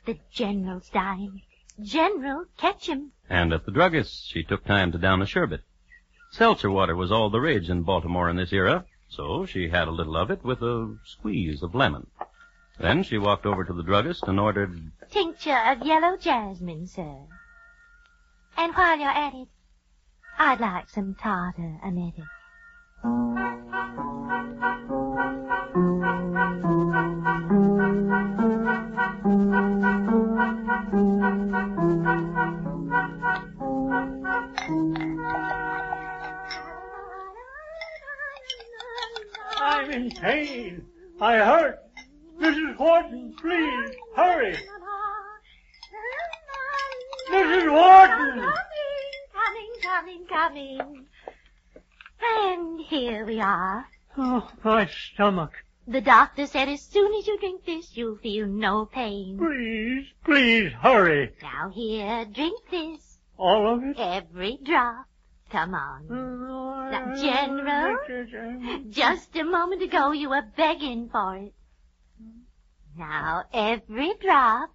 The 0.07 0.19
General's 0.31 0.89
dying. 0.89 1.43
General 1.83 2.47
Ketchum. 2.57 3.13
And 3.29 3.53
at 3.53 3.67
the 3.67 3.73
druggist's, 3.73 4.25
she 4.27 4.43
took 4.43 4.65
time 4.65 4.91
to 4.93 4.99
down 4.99 5.21
a 5.21 5.27
sherbet. 5.27 5.61
Seltzer 6.31 6.71
water 6.71 6.97
was 6.97 7.13
all 7.13 7.29
the 7.29 7.41
rage 7.41 7.69
in 7.69 7.83
Baltimore 7.83 8.31
in 8.31 8.37
this 8.37 8.53
era, 8.55 8.87
so 9.09 9.45
she 9.45 9.69
had 9.69 9.87
a 9.87 9.93
little 9.93 10.17
of 10.17 10.31
it 10.31 10.43
with 10.43 10.63
a 10.63 10.97
squeeze 11.05 11.63
of 11.63 11.75
lemon. 11.75 12.07
Then 12.79 13.03
she 13.03 13.19
walked 13.19 13.47
over 13.47 13.65
to 13.65 13.73
the 13.73 13.83
druggist 13.83 14.27
and 14.27 14.41
ordered 14.41 14.93
Tincture 15.11 15.63
of 15.67 15.87
yellow 15.87 16.17
jasmine, 16.17 16.87
sir. 16.87 17.27
And 18.57 18.75
while 18.75 18.99
you're 18.99 19.09
at 19.09 19.35
it, 19.35 19.49
I'd 20.39 20.61
like 20.61 20.89
some 20.91 21.15
tartar 21.15 21.79
emetic. 21.85 22.25
Stomach. 55.27 55.53
The 55.89 56.01
doctor 56.01 56.47
said 56.47 56.69
as 56.69 56.83
soon 56.83 57.13
as 57.15 57.27
you 57.27 57.39
drink 57.39 57.65
this, 57.65 57.97
you'll 57.97 58.17
feel 58.17 58.47
no 58.47 58.87
pain. 58.87 59.39
Please, 59.39 60.07
please, 60.25 60.73
hurry. 60.73 61.33
Now 61.43 61.71
here, 61.71 62.25
drink 62.27 62.61
this. 62.71 63.19
All 63.37 63.75
of 63.75 63.83
it? 63.83 63.97
Every 63.99 64.59
drop. 64.65 65.07
Come 65.51 65.75
on. 65.75 66.91
Now, 66.91 67.15
General, 67.17 67.99
just 68.91 69.37
a 69.37 69.45
moment 69.45 69.83
ago 69.83 70.13
you 70.13 70.31
were 70.31 70.45
begging 70.57 71.09
for 71.09 71.37
it. 71.37 71.55
Now 72.97 73.45
every 73.53 74.15
drop, 74.21 74.71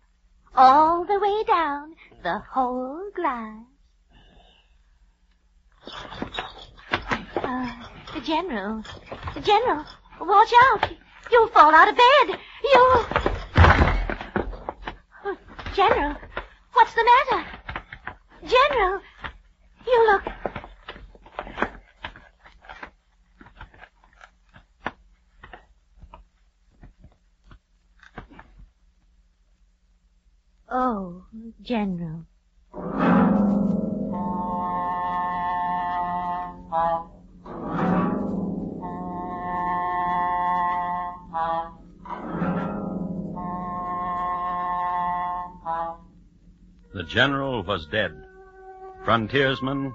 all 0.56 1.06
the 1.06 1.20
way 1.20 1.44
down, 1.46 1.96
the 2.24 2.40
whole 2.40 3.10
glass. 3.16 3.64
Uh, 7.36 7.72
the 8.14 8.22
General, 8.22 8.84
the 9.34 9.42
General, 9.42 9.86
watch 10.26 10.52
out. 10.72 10.90
You'll 11.32 11.48
fall 11.48 11.74
out 11.74 11.90
of 11.90 11.96
bed. 11.96 12.40
Oh, 15.24 15.38
General, 15.74 16.16
what's 16.74 16.94
the 16.94 17.04
matter? 17.30 17.46
General, 18.46 19.02
you 19.86 20.12
look... 20.12 20.24
Oh, 30.70 31.26
General. 31.62 32.26
General 47.12 47.62
was 47.64 47.86
dead. 47.88 48.14
Frontiersman, 49.04 49.94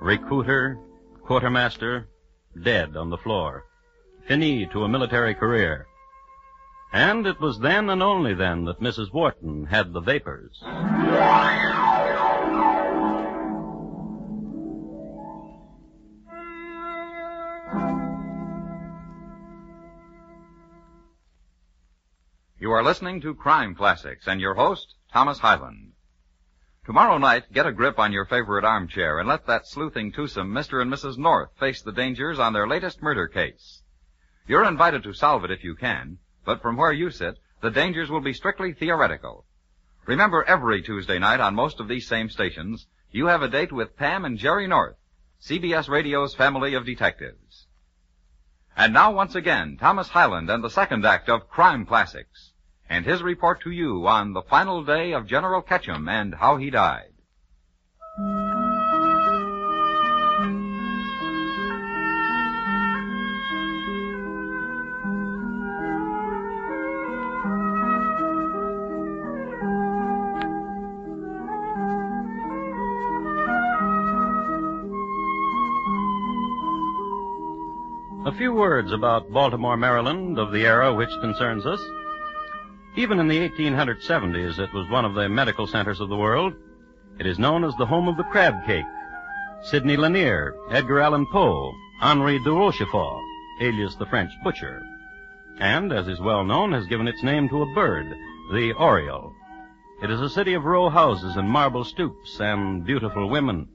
recruiter, 0.00 0.76
quartermaster, 1.24 2.08
dead 2.60 2.96
on 2.96 3.08
the 3.08 3.18
floor. 3.18 3.64
Fini 4.26 4.66
to 4.72 4.82
a 4.82 4.88
military 4.88 5.34
career. 5.34 5.86
And 6.92 7.24
it 7.24 7.40
was 7.40 7.60
then 7.60 7.88
and 7.88 8.02
only 8.02 8.34
then 8.34 8.64
that 8.64 8.80
Mrs. 8.80 9.12
Wharton 9.12 9.66
had 9.66 9.92
the 9.92 10.00
vapors. 10.00 10.60
You 22.58 22.72
are 22.72 22.82
listening 22.82 23.20
to 23.20 23.34
Crime 23.34 23.76
Classics 23.76 24.26
and 24.26 24.40
your 24.40 24.54
host, 24.54 24.94
Thomas 25.12 25.38
Hyland. 25.38 25.92
Tomorrow 26.86 27.18
night, 27.18 27.52
get 27.52 27.66
a 27.66 27.72
grip 27.72 27.98
on 27.98 28.12
your 28.12 28.26
favorite 28.26 28.64
armchair 28.64 29.18
and 29.18 29.28
let 29.28 29.44
that 29.48 29.66
sleuthing 29.66 30.12
twosome 30.12 30.52
Mr. 30.52 30.80
and 30.80 30.92
Mrs. 30.92 31.18
North 31.18 31.50
face 31.58 31.82
the 31.82 31.90
dangers 31.90 32.38
on 32.38 32.52
their 32.52 32.68
latest 32.68 33.02
murder 33.02 33.26
case. 33.26 33.82
You're 34.46 34.64
invited 34.64 35.02
to 35.02 35.12
solve 35.12 35.44
it 35.44 35.50
if 35.50 35.64
you 35.64 35.74
can, 35.74 36.18
but 36.44 36.62
from 36.62 36.76
where 36.76 36.92
you 36.92 37.10
sit, 37.10 37.40
the 37.60 37.72
dangers 37.72 38.08
will 38.08 38.20
be 38.20 38.32
strictly 38.32 38.72
theoretical. 38.72 39.46
Remember, 40.06 40.44
every 40.44 40.80
Tuesday 40.80 41.18
night 41.18 41.40
on 41.40 41.56
most 41.56 41.80
of 41.80 41.88
these 41.88 42.06
same 42.06 42.28
stations, 42.28 42.86
you 43.10 43.26
have 43.26 43.42
a 43.42 43.48
date 43.48 43.72
with 43.72 43.96
Pam 43.96 44.24
and 44.24 44.38
Jerry 44.38 44.68
North, 44.68 44.94
CBS 45.42 45.88
Radio's 45.88 46.36
family 46.36 46.74
of 46.74 46.86
detectives. 46.86 47.66
And 48.76 48.92
now 48.92 49.10
once 49.10 49.34
again, 49.34 49.76
Thomas 49.76 50.10
Hyland 50.10 50.48
and 50.48 50.62
the 50.62 50.70
second 50.70 51.04
act 51.04 51.28
of 51.28 51.48
Crime 51.48 51.84
Classics, 51.84 52.52
and 52.88 53.04
his 53.04 53.22
report 53.22 53.60
to 53.62 53.70
you 53.70 54.06
on 54.06 54.32
the 54.32 54.42
final 54.42 54.84
day 54.84 55.12
of 55.12 55.26
General 55.26 55.62
Ketchum 55.62 56.08
and 56.08 56.34
how 56.34 56.56
he 56.56 56.70
died. 56.70 57.10
A 78.26 78.32
few 78.32 78.52
words 78.52 78.92
about 78.92 79.30
Baltimore, 79.30 79.76
Maryland 79.76 80.36
of 80.38 80.50
the 80.50 80.66
era 80.66 80.92
which 80.92 81.08
concerns 81.20 81.64
us. 81.64 81.80
Even 82.98 83.18
in 83.20 83.28
the 83.28 83.46
1870s, 83.50 84.58
it 84.58 84.72
was 84.72 84.88
one 84.88 85.04
of 85.04 85.12
the 85.12 85.28
medical 85.28 85.66
centers 85.66 86.00
of 86.00 86.08
the 86.08 86.16
world. 86.16 86.54
It 87.18 87.26
is 87.26 87.38
known 87.38 87.62
as 87.62 87.74
the 87.76 87.84
home 87.84 88.08
of 88.08 88.16
the 88.16 88.24
crab 88.24 88.64
cake. 88.64 88.86
Sidney 89.64 89.98
Lanier, 89.98 90.54
Edgar 90.70 91.00
Allan 91.00 91.26
Poe, 91.26 91.72
Henri 92.00 92.38
de 92.38 92.50
Rochefort, 92.50 93.22
alias 93.60 93.96
the 93.96 94.06
French 94.06 94.30
butcher. 94.42 94.82
And, 95.58 95.92
as 95.92 96.08
is 96.08 96.20
well 96.20 96.42
known, 96.42 96.72
has 96.72 96.86
given 96.86 97.06
its 97.06 97.22
name 97.22 97.50
to 97.50 97.62
a 97.62 97.74
bird, 97.74 98.06
the 98.52 98.72
oriole. 98.72 99.34
It 100.02 100.10
is 100.10 100.22
a 100.22 100.30
city 100.30 100.54
of 100.54 100.64
row 100.64 100.88
houses 100.88 101.36
and 101.36 101.50
marble 101.50 101.84
stoops 101.84 102.40
and 102.40 102.86
beautiful 102.86 103.28
women. 103.28 103.68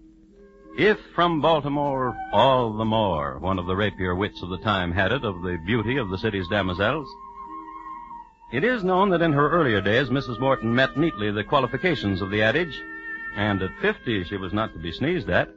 If 0.77 0.99
from 1.13 1.41
Baltimore, 1.41 2.17
all 2.33 2.73
the 2.73 2.85
more, 2.85 3.37
one 3.37 3.59
of 3.59 3.67
the 3.67 3.75
rapier 3.75 4.15
wits 4.15 4.41
of 4.41 4.49
the 4.49 4.57
time 4.59 4.91
had 4.91 5.11
it 5.11 5.23
of 5.23 5.43
the 5.43 5.59
beauty 5.63 5.97
of 5.97 6.09
the 6.09 6.17
city's 6.17 6.47
damoiselles. 6.47 7.07
It 8.51 8.65
is 8.65 8.83
known 8.83 9.09
that 9.11 9.21
in 9.21 9.31
her 9.31 9.49
earlier 9.49 9.79
days, 9.79 10.09
Mrs. 10.09 10.39
Morton 10.39 10.75
met 10.75 10.97
neatly 10.97 11.31
the 11.31 11.43
qualifications 11.43 12.21
of 12.21 12.29
the 12.29 12.41
adage, 12.41 12.81
and 13.37 13.61
at 13.61 13.77
fifty 13.79 14.25
she 14.25 14.35
was 14.35 14.51
not 14.51 14.73
to 14.73 14.79
be 14.79 14.91
sneezed 14.91 15.29
at. 15.29 15.49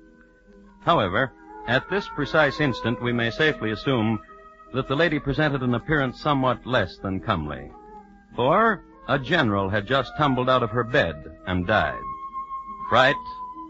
However, 0.85 1.33
at 1.67 1.89
this 1.91 2.09
precise 2.15 2.61
instant, 2.61 3.03
we 3.03 3.13
may 3.13 3.31
safely 3.31 3.73
assume 3.73 4.21
that 4.75 4.87
the 4.87 4.95
lady 4.95 5.19
presented 5.19 5.63
an 5.63 5.75
appearance 5.75 6.21
somewhat 6.21 6.67
less 6.67 6.97
than 6.99 7.19
comely. 7.19 7.73
For 8.37 8.85
a 9.09 9.19
general 9.19 9.71
had 9.71 9.87
just 9.89 10.13
tumbled 10.17 10.49
out 10.49 10.63
of 10.63 10.71
her 10.71 10.85
bed 10.85 11.17
and 11.47 11.67
died. 11.67 12.01
Fright, 12.91 13.17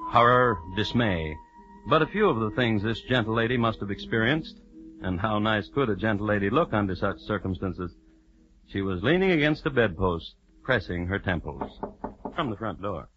horror, 0.09 0.59
dismay 0.77 1.37
But 1.87 2.03
a 2.03 2.07
few 2.07 2.29
of 2.29 2.41
the 2.41 2.51
things 2.51 2.83
this 2.83 3.01
gentle 3.01 3.35
lady 3.35 3.57
must 3.57 3.81
have 3.81 3.91
experienced, 3.91 4.61
and 5.03 5.21
how 5.21 5.39
nice 5.39 5.69
could 5.69 5.89
a 5.89 5.97
gentle 5.97 6.27
lady 6.27 6.51
look 6.51 6.75
under 6.75 6.95
such 6.95 7.21
circumstances? 7.21 7.95
She 8.69 8.81
was 8.83 9.03
leaning 9.03 9.31
against 9.31 9.67
a 9.67 9.71
bedpost, 9.71 10.35
pressing 10.63 11.07
her 11.07 11.19
temples. 11.19 11.79
From 12.35 12.51
the 12.51 12.57
front 12.57 12.83
door. 12.83 13.09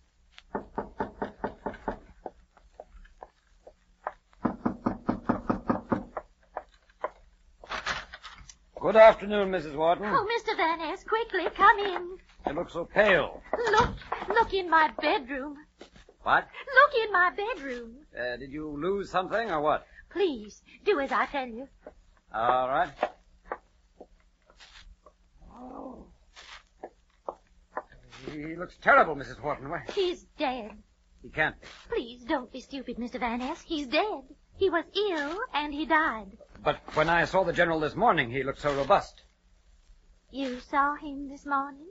Good 8.80 8.96
afternoon, 8.96 9.50
Mrs. 9.50 9.76
Wharton. 9.76 10.06
Oh, 10.06 10.26
Mr. 10.26 10.56
Van 10.56 10.80
Ness, 10.80 11.04
quickly, 11.04 11.50
come 11.56 11.80
in. 11.80 12.18
You 12.46 12.54
look 12.54 12.70
so 12.70 12.86
pale. 12.86 13.42
Look, 13.72 13.90
look 14.30 14.54
in 14.54 14.70
my 14.70 14.92
bedroom. 15.02 15.58
What? 16.24 16.48
Look 16.76 17.06
in 17.06 17.12
my 17.12 17.32
bedroom. 17.36 17.96
Uh, 18.18 18.38
did 18.38 18.52
you 18.52 18.70
lose 18.70 19.10
something 19.10 19.50
or 19.50 19.62
what? 19.62 19.86
Please, 20.10 20.62
do 20.86 21.00
as 21.00 21.12
I 21.12 21.26
tell 21.26 21.48
you. 21.48 21.68
All 22.34 22.70
right. 22.70 22.90
Oh. 25.58 26.06
He 28.32 28.56
looks 28.56 28.78
terrible, 28.82 29.16
Mrs. 29.16 29.42
Wharton. 29.42 29.70
Why, 29.70 29.84
He's 29.94 30.24
dead. 30.38 30.72
He 31.22 31.30
can't 31.30 31.60
be. 31.60 31.68
Please 31.90 32.24
don't 32.24 32.52
be 32.52 32.62
stupid, 32.62 32.98
Mr. 32.98 33.20
Van 33.20 33.40
Ness. 33.40 33.62
He's 33.62 33.88
dead. 33.88 34.24
He 34.56 34.70
was 34.70 34.86
ill, 34.96 35.40
and 35.54 35.74
he 35.74 35.86
died. 35.86 36.38
But 36.64 36.80
when 36.96 37.10
I 37.10 37.26
saw 37.26 37.44
the 37.44 37.54
general 37.54 37.80
this 37.80 37.96
morning, 37.96 38.32
he 38.32 38.44
looked 38.44 38.62
so 38.62 38.74
robust. 38.76 39.22
You 40.32 40.60
saw 40.60 40.96
him 40.96 41.30
this 41.30 41.46
morning? 41.46 41.88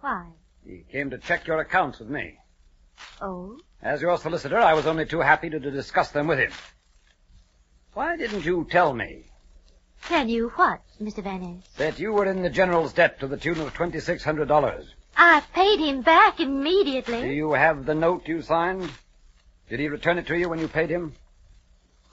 Why? 0.00 0.30
He 0.64 0.84
came 0.90 1.10
to 1.10 1.18
check 1.18 1.46
your 1.46 1.60
accounts 1.60 1.98
with 1.98 2.08
me. 2.08 2.38
Oh? 3.20 3.58
As 3.82 4.00
your 4.00 4.16
solicitor, 4.18 4.58
I 4.58 4.74
was 4.74 4.86
only 4.86 5.06
too 5.06 5.20
happy 5.20 5.50
to, 5.50 5.60
to 5.60 5.70
discuss 5.70 6.10
them 6.10 6.26
with 6.26 6.38
him. 6.38 6.52
Why 7.92 8.16
didn't 8.16 8.44
you 8.44 8.66
tell 8.70 8.94
me 8.94 9.30
Tell 10.06 10.28
you 10.28 10.50
what, 10.56 10.80
Mr. 11.00 11.22
Van 11.22 11.40
Ness? 11.40 11.66
that 11.78 11.98
you 11.98 12.12
were 12.12 12.26
in 12.26 12.42
the 12.42 12.50
general's 12.50 12.92
debt 12.92 13.20
to 13.20 13.26
the 13.26 13.38
tune 13.38 13.58
of 13.60 13.72
$2,600? 13.72 14.84
I 15.16 15.42
paid 15.54 15.78
him 15.78 16.02
back 16.02 16.40
immediately. 16.40 17.22
Do 17.22 17.28
you 17.28 17.52
have 17.52 17.86
the 17.86 17.94
note 17.94 18.28
you 18.28 18.42
signed? 18.42 18.90
Did 19.68 19.80
he 19.80 19.88
return 19.88 20.18
it 20.18 20.26
to 20.26 20.36
you 20.36 20.48
when 20.48 20.58
you 20.58 20.68
paid 20.68 20.90
him? 20.90 21.14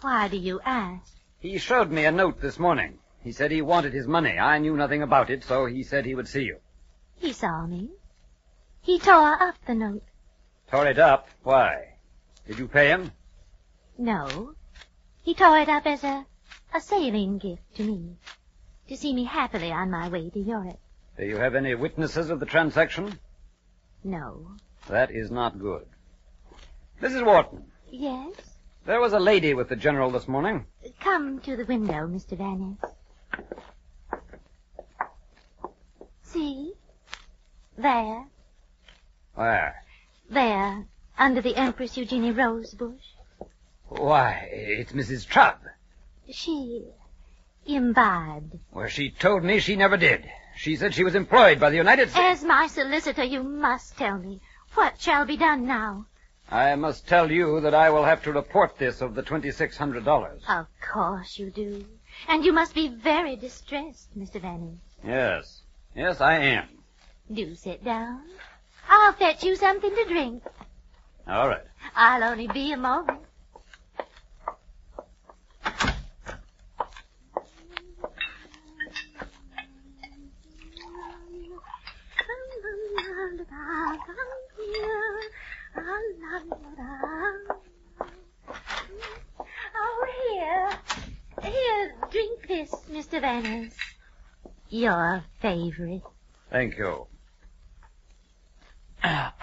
Why 0.01 0.29
do 0.29 0.37
you 0.37 0.61
ask? 0.65 1.13
He 1.39 1.57
showed 1.57 1.91
me 1.91 2.05
a 2.05 2.11
note 2.11 2.39
this 2.39 2.57
morning. 2.57 2.99
He 3.23 3.33
said 3.33 3.51
he 3.51 3.61
wanted 3.61 3.93
his 3.93 4.07
money. 4.07 4.39
I 4.39 4.57
knew 4.59 4.75
nothing 4.75 5.03
about 5.03 5.29
it, 5.29 5.43
so 5.43 5.65
he 5.65 5.83
said 5.83 6.05
he 6.05 6.15
would 6.15 6.27
see 6.27 6.43
you. 6.43 6.57
He 7.17 7.33
saw 7.33 7.65
me. 7.67 7.89
He 8.81 8.99
tore 8.99 9.41
up 9.41 9.55
the 9.67 9.75
note. 9.75 10.03
Tore 10.71 10.87
it 10.87 10.97
up? 10.97 11.27
Why? 11.43 11.95
Did 12.47 12.57
you 12.57 12.67
pay 12.67 12.87
him? 12.87 13.11
No. 13.97 14.55
He 15.21 15.35
tore 15.35 15.59
it 15.59 15.69
up 15.69 15.85
as 15.85 16.03
a, 16.03 16.25
a 16.73 16.81
sailing 16.81 17.37
gift 17.37 17.75
to 17.75 17.83
me. 17.83 18.17
To 18.87 18.97
see 18.97 19.13
me 19.13 19.23
happily 19.23 19.71
on 19.71 19.89
my 19.91 20.09
way 20.09 20.29
to 20.29 20.39
Europe. 20.39 20.79
Do 21.17 21.25
you 21.25 21.37
have 21.37 21.55
any 21.55 21.75
witnesses 21.75 22.29
of 22.29 22.39
the 22.39 22.45
transaction? 22.45 23.19
No. 24.03 24.47
That 24.89 25.11
is 25.11 25.31
not 25.31 25.59
good. 25.59 25.85
Mrs. 27.01 27.25
Wharton, 27.25 27.65
Yes? 27.89 28.33
there 28.85 28.99
was 29.01 29.13
a 29.13 29.19
lady 29.19 29.53
with 29.53 29.69
the 29.69 29.75
general 29.75 30.11
this 30.11 30.27
morning. 30.27 30.65
Come 30.99 31.39
to 31.41 31.55
the 31.55 31.65
window, 31.65 32.07
Mr. 32.07 32.37
Van 32.37 32.77
Ness. 32.81 32.91
See? 36.23 36.73
There. 37.77 38.25
Where? 39.35 39.83
There. 40.29 40.85
Under 41.17 41.41
the 41.41 41.55
Empress 41.55 41.97
Eugenie 41.97 42.31
rose 42.31 42.73
bush. 42.73 43.03
Why, 43.87 44.47
it's 44.51 44.93
Mrs. 44.93 45.27
Chubb. 45.27 45.57
She 46.31 46.85
imbibed. 47.65 48.57
Well, 48.71 48.87
she 48.87 49.11
told 49.11 49.43
me 49.43 49.59
she 49.59 49.75
never 49.75 49.97
did. 49.97 50.29
She 50.55 50.75
said 50.75 50.93
she 50.93 51.03
was 51.03 51.15
employed 51.15 51.59
by 51.59 51.69
the 51.69 51.77
United 51.77 52.09
States. 52.09 52.41
As 52.41 52.43
my 52.43 52.67
solicitor, 52.67 53.23
you 53.23 53.43
must 53.43 53.97
tell 53.97 54.17
me. 54.17 54.41
What 54.73 55.01
shall 55.01 55.25
be 55.25 55.37
done 55.37 55.67
now? 55.67 56.05
I 56.49 56.75
must 56.75 57.07
tell 57.07 57.31
you 57.31 57.61
that 57.61 57.73
I 57.73 57.89
will 57.89 58.03
have 58.03 58.23
to 58.23 58.31
report 58.31 58.77
this 58.77 59.01
of 59.01 59.15
the 59.15 59.23
$2,600. 59.23 60.41
Of 60.47 60.67
course 60.81 61.37
you 61.37 61.49
do. 61.49 61.85
And 62.27 62.45
you 62.45 62.53
must 62.53 62.75
be 62.75 62.89
very 62.89 63.35
distressed, 63.35 64.17
Mr. 64.17 64.41
Van 64.41 64.65
Ness. 64.65 64.79
Yes. 65.05 65.61
Yes, 65.95 66.21
I 66.21 66.37
am. 66.39 66.67
Do 67.31 67.55
sit 67.55 67.83
down. 67.83 68.23
I'll 68.89 69.13
fetch 69.13 69.43
you 69.43 69.55
something 69.55 69.93
to 69.95 70.05
drink. 70.05 70.43
All 71.27 71.47
right. 71.47 71.63
I'll 71.95 72.23
only 72.23 72.47
be 72.47 72.71
a 72.73 72.77
moment. 72.77 73.19
Oh, 89.75 90.05
here. 90.29 90.69
Here, 91.41 91.95
drink 92.11 92.47
this, 92.47 92.71
Mr. 93.11 93.19
Van 93.19 93.43
Ness. 93.43 93.73
Your 94.69 95.25
favorite. 95.41 96.03
Thank 96.49 96.77
you. 96.77 97.07
I 99.03 99.33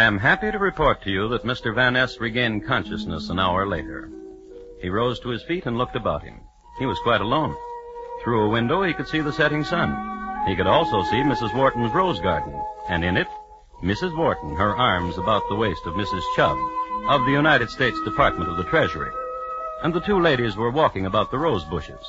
am 0.00 0.16
happy 0.16 0.50
to 0.50 0.58
report 0.58 1.02
to 1.02 1.10
you 1.10 1.28
that 1.28 1.44
Mr. 1.44 1.74
Van 1.74 1.92
Ness 1.92 2.18
regained 2.18 2.66
consciousness 2.66 3.28
an 3.28 3.38
hour 3.38 3.66
later. 3.66 4.10
He 4.80 4.88
rose 4.88 5.20
to 5.20 5.28
his 5.28 5.42
feet 5.42 5.66
and 5.66 5.76
looked 5.76 5.96
about 5.96 6.22
him. 6.22 6.40
He 6.78 6.86
was 6.86 6.98
quite 7.04 7.20
alone. 7.20 7.54
Through 8.22 8.44
a 8.44 8.48
window, 8.48 8.82
he 8.82 8.94
could 8.94 9.08
see 9.08 9.20
the 9.20 9.32
setting 9.32 9.64
sun. 9.64 9.90
He 10.46 10.54
could 10.54 10.66
also 10.66 11.02
see 11.02 11.22
Mrs. 11.22 11.54
Wharton's 11.54 11.92
rose 11.92 12.20
garden, 12.20 12.54
and 12.88 13.04
in 13.04 13.16
it, 13.16 13.26
Mrs. 13.82 14.16
Wharton, 14.16 14.54
her 14.54 14.76
arms 14.76 15.18
about 15.18 15.42
the 15.48 15.56
waist 15.56 15.86
of 15.86 15.94
Mrs. 15.94 16.22
Chubb, 16.36 16.56
of 17.08 17.24
the 17.24 17.32
United 17.32 17.68
States 17.68 18.00
Department 18.02 18.48
of 18.48 18.56
the 18.56 18.64
Treasury. 18.64 19.10
And 19.82 19.92
the 19.92 20.00
two 20.00 20.20
ladies 20.20 20.56
were 20.56 20.70
walking 20.70 21.06
about 21.06 21.32
the 21.32 21.38
rose 21.38 21.64
bushes. 21.64 22.06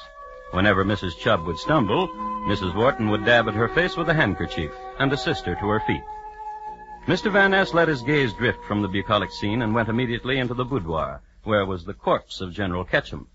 Whenever 0.51 0.85
Mrs. 0.85 1.17
Chubb 1.17 1.47
would 1.47 1.57
stumble, 1.57 2.07
Mrs. 2.47 2.75
Wharton 2.75 3.09
would 3.09 3.25
dab 3.25 3.47
at 3.47 3.55
her 3.55 3.69
face 3.69 3.97
with 3.97 4.07
a 4.09 4.13
handkerchief 4.13 4.71
and 4.99 5.11
assist 5.11 5.45
her 5.45 5.55
to 5.55 5.67
her 5.69 5.79
feet. 5.79 6.03
Mr. 7.07 7.31
Van 7.31 7.51
Ness 7.51 7.73
let 7.73 7.87
his 7.87 8.03
gaze 8.03 8.33
drift 8.33 8.63
from 8.65 8.83
the 8.83 8.87
bucolic 8.87 9.31
scene 9.31 9.63
and 9.63 9.73
went 9.73 9.89
immediately 9.89 10.37
into 10.37 10.53
the 10.53 10.63
boudoir, 10.63 11.21
where 11.43 11.65
was 11.65 11.85
the 11.85 11.93
corpse 11.95 12.39
of 12.39 12.53
General 12.53 12.85
Ketchum. 12.85 13.27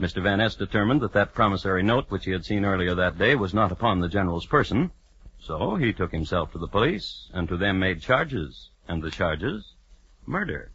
Mr. 0.00 0.22
Van 0.22 0.38
Ness 0.38 0.54
determined 0.54 1.02
that 1.02 1.12
that 1.12 1.34
promissory 1.34 1.82
note 1.82 2.06
which 2.08 2.24
he 2.24 2.30
had 2.30 2.42
seen 2.42 2.64
earlier 2.64 2.94
that 2.94 3.18
day 3.18 3.34
was 3.34 3.52
not 3.52 3.70
upon 3.70 4.00
the 4.00 4.08
general's 4.08 4.46
person. 4.46 4.90
So 5.38 5.74
he 5.74 5.92
took 5.92 6.10
himself 6.10 6.52
to 6.52 6.58
the 6.58 6.68
police, 6.68 7.28
and 7.34 7.46
to 7.48 7.58
them 7.58 7.78
made 7.78 8.00
charges. 8.00 8.70
And 8.88 9.02
the 9.02 9.10
charges? 9.10 9.74
Murder. 10.24 10.72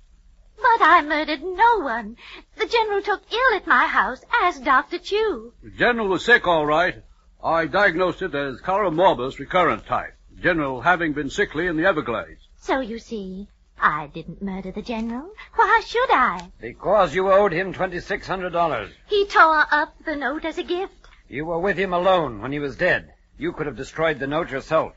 But 0.57 0.79
I 0.79 1.01
murdered 1.01 1.41
no 1.41 1.79
one. 1.79 2.17
The 2.55 2.67
general 2.67 3.01
took 3.01 3.23
ill 3.31 3.55
at 3.55 3.65
my 3.65 3.87
house, 3.87 4.23
as 4.43 4.59
Dr. 4.59 4.99
Chu. 4.99 5.53
The 5.63 5.71
general 5.71 6.07
was 6.07 6.23
sick, 6.23 6.45
all 6.45 6.67
right. 6.67 7.03
I 7.43 7.65
diagnosed 7.65 8.21
it 8.21 8.35
as 8.35 8.61
cholera 8.61 8.91
morbus 8.91 9.39
recurrent 9.39 9.87
type. 9.87 10.13
General 10.39 10.81
having 10.81 11.13
been 11.13 11.31
sickly 11.31 11.65
in 11.65 11.77
the 11.77 11.85
Everglades. 11.85 12.47
So 12.57 12.79
you 12.79 12.99
see, 12.99 13.47
I 13.79 14.07
didn't 14.07 14.41
murder 14.41 14.71
the 14.71 14.81
general. 14.81 15.29
Why 15.55 15.81
should 15.85 16.09
I? 16.11 16.51
Because 16.59 17.13
you 17.13 17.31
owed 17.31 17.51
him 17.51 17.73
$2,600. 17.73 18.91
He 19.07 19.25
tore 19.27 19.65
up 19.71 19.95
the 20.05 20.15
note 20.15 20.45
as 20.45 20.57
a 20.57 20.63
gift. 20.63 20.93
You 21.27 21.45
were 21.45 21.59
with 21.59 21.77
him 21.77 21.93
alone 21.93 22.41
when 22.41 22.51
he 22.51 22.59
was 22.59 22.75
dead. 22.75 23.13
You 23.37 23.51
could 23.51 23.65
have 23.65 23.75
destroyed 23.75 24.19
the 24.19 24.27
note 24.27 24.49
yourself. 24.49 24.93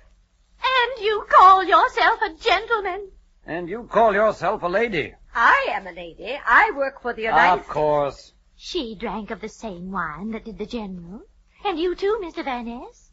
And 0.62 1.04
you 1.04 1.26
call 1.28 1.64
yourself 1.64 2.20
a 2.22 2.34
gentleman. 2.34 3.10
And 3.46 3.68
you 3.68 3.84
call 3.84 4.12
yourself 4.12 4.62
a 4.62 4.68
lady. 4.68 5.14
I 5.34 5.68
am 5.70 5.86
a 5.86 5.92
lady. 5.92 6.38
I 6.46 6.72
work 6.76 7.02
for 7.02 7.12
the 7.12 7.22
United 7.22 7.60
Of 7.60 7.68
course. 7.68 8.32
She 8.56 8.94
drank 8.94 9.30
of 9.30 9.40
the 9.40 9.48
same 9.48 9.90
wine 9.90 10.32
that 10.32 10.44
did 10.44 10.58
the 10.58 10.66
general. 10.66 11.22
And 11.64 11.78
you 11.78 11.94
too, 11.94 12.20
Mr. 12.22 12.44
Van 12.44 12.66
Ness. 12.66 13.10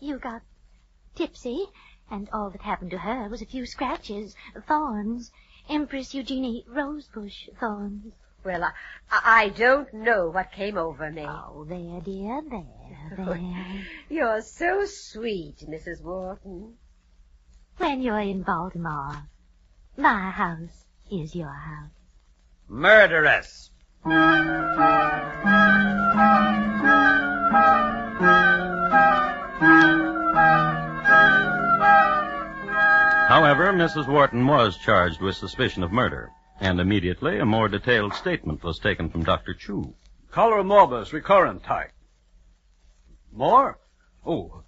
You 0.00 0.18
got 0.18 0.42
tipsy, 1.14 1.66
and 2.10 2.28
all 2.32 2.50
that 2.50 2.62
happened 2.62 2.90
to 2.92 2.98
her 2.98 3.28
was 3.28 3.42
a 3.42 3.46
few 3.46 3.66
scratches, 3.66 4.34
thorns, 4.66 5.30
Empress 5.68 6.14
Eugenie 6.14 6.64
rosebush 6.68 7.48
thorns. 7.60 8.12
Well, 8.44 8.64
I, 8.64 8.72
I 9.10 9.48
don't 9.50 9.92
know 9.92 10.28
what 10.30 10.52
came 10.52 10.78
over 10.78 11.10
me. 11.10 11.26
Oh, 11.26 11.64
there, 11.68 12.00
dear, 12.00 12.40
there, 12.48 13.16
there. 13.16 13.84
You're 14.08 14.40
so 14.42 14.84
sweet, 14.86 15.58
Mrs. 15.68 16.00
Wharton. 16.02 16.74
when 17.76 18.00
you're 18.00 18.20
in 18.20 18.42
Baltimore, 18.42 19.24
my 19.96 20.30
house 20.30 20.84
is 21.10 21.34
your 21.34 21.48
house. 21.48 21.90
murderess. 22.68 23.70
However, 33.28 33.74
Mrs. 33.74 34.08
Wharton 34.08 34.46
was 34.46 34.78
charged 34.78 35.20
with 35.20 35.36
suspicion 35.36 35.82
of 35.82 35.92
murder, 35.92 36.30
and 36.60 36.80
immediately 36.80 37.38
a 37.38 37.44
more 37.44 37.68
detailed 37.68 38.14
statement 38.14 38.64
was 38.64 38.78
taken 38.78 39.10
from 39.10 39.22
Dr. 39.22 39.52
Chu. 39.52 39.92
Cholera 40.30 40.64
morbus, 40.64 41.12
recurrent 41.12 41.62
type. 41.62 41.90
More? 43.30 43.80
Oh, 44.24 44.62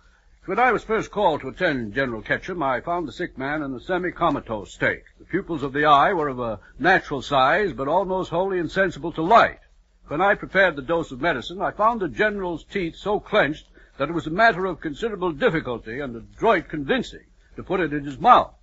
when 0.44 0.58
I 0.58 0.72
was 0.72 0.84
first 0.84 1.10
called 1.10 1.40
to 1.40 1.48
attend 1.48 1.94
General 1.94 2.20
Ketchum, 2.20 2.62
I 2.62 2.82
found 2.82 3.08
the 3.08 3.12
sick 3.12 3.38
man 3.38 3.62
in 3.62 3.74
a 3.74 3.80
semi-comatose 3.80 4.74
state. 4.74 5.04
The 5.18 5.24
pupils 5.24 5.62
of 5.62 5.72
the 5.72 5.86
eye 5.86 6.12
were 6.12 6.28
of 6.28 6.38
a 6.38 6.60
natural 6.78 7.22
size, 7.22 7.72
but 7.72 7.88
almost 7.88 8.28
wholly 8.28 8.58
insensible 8.58 9.12
to 9.12 9.22
light. 9.22 9.60
When 10.08 10.20
I 10.20 10.34
prepared 10.34 10.76
the 10.76 10.82
dose 10.82 11.10
of 11.12 11.22
medicine, 11.22 11.62
I 11.62 11.70
found 11.70 12.00
the 12.00 12.08
General's 12.08 12.64
teeth 12.64 12.96
so 12.96 13.20
clenched 13.20 13.68
that 13.96 14.10
it 14.10 14.14
was 14.14 14.26
a 14.26 14.30
matter 14.30 14.66
of 14.66 14.82
considerable 14.82 15.32
difficulty 15.32 16.00
and 16.00 16.14
adroit 16.14 16.68
convincing 16.68 17.24
to 17.60 17.66
put 17.66 17.80
it 17.80 17.92
in 17.92 18.04
his 18.04 18.18
mouth. 18.18 18.54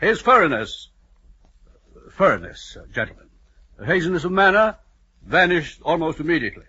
His 0.00 0.22
furriness, 0.22 0.88
furriness, 2.10 2.76
uh, 2.76 2.86
gentlemen, 2.92 3.26
haziness 3.84 4.24
of 4.24 4.30
manner 4.30 4.76
vanished 5.24 5.80
almost 5.82 6.20
immediately. 6.20 6.64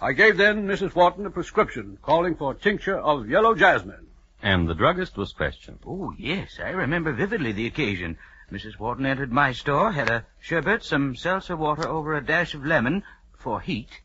I 0.00 0.12
gave 0.12 0.36
then 0.36 0.68
Mrs. 0.68 0.94
Wharton 0.94 1.26
a 1.26 1.30
prescription 1.30 1.98
calling 2.00 2.36
for 2.36 2.54
tincture 2.54 2.96
of 2.96 3.28
yellow 3.28 3.54
jasmine. 3.54 4.06
And 4.40 4.68
the 4.68 4.74
druggist 4.74 5.16
was 5.16 5.32
questioned. 5.32 5.80
Oh, 5.84 6.14
yes, 6.16 6.58
I 6.62 6.70
remember 6.70 7.12
vividly 7.12 7.52
the 7.52 7.66
occasion. 7.66 8.16
Mrs. 8.50 8.78
Wharton 8.78 9.04
entered 9.04 9.32
my 9.32 9.52
store, 9.52 9.92
had 9.92 10.08
a 10.08 10.24
sherbet, 10.40 10.84
some 10.84 11.16
seltzer 11.16 11.56
water 11.56 11.86
over 11.88 12.14
a 12.14 12.24
dash 12.24 12.54
of 12.54 12.64
lemon 12.64 13.02
for 13.36 13.60
heat, 13.60 14.00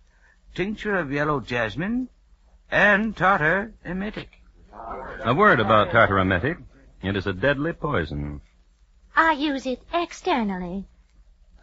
tincture 0.55 0.97
of 0.97 1.11
yellow 1.11 1.39
jasmine, 1.39 2.09
and 2.71 3.15
tartar 3.15 3.73
emetic. 3.85 4.41
A 5.23 5.33
word 5.33 5.59
about 5.59 5.91
tartar 5.91 6.19
emetic. 6.19 6.57
It 7.05 7.15
is 7.15 7.27
a 7.27 7.33
deadly 7.33 7.71
poison, 7.71 8.41
I 9.15 9.33
use 9.33 9.67
it 9.67 9.83
externally 9.93 10.87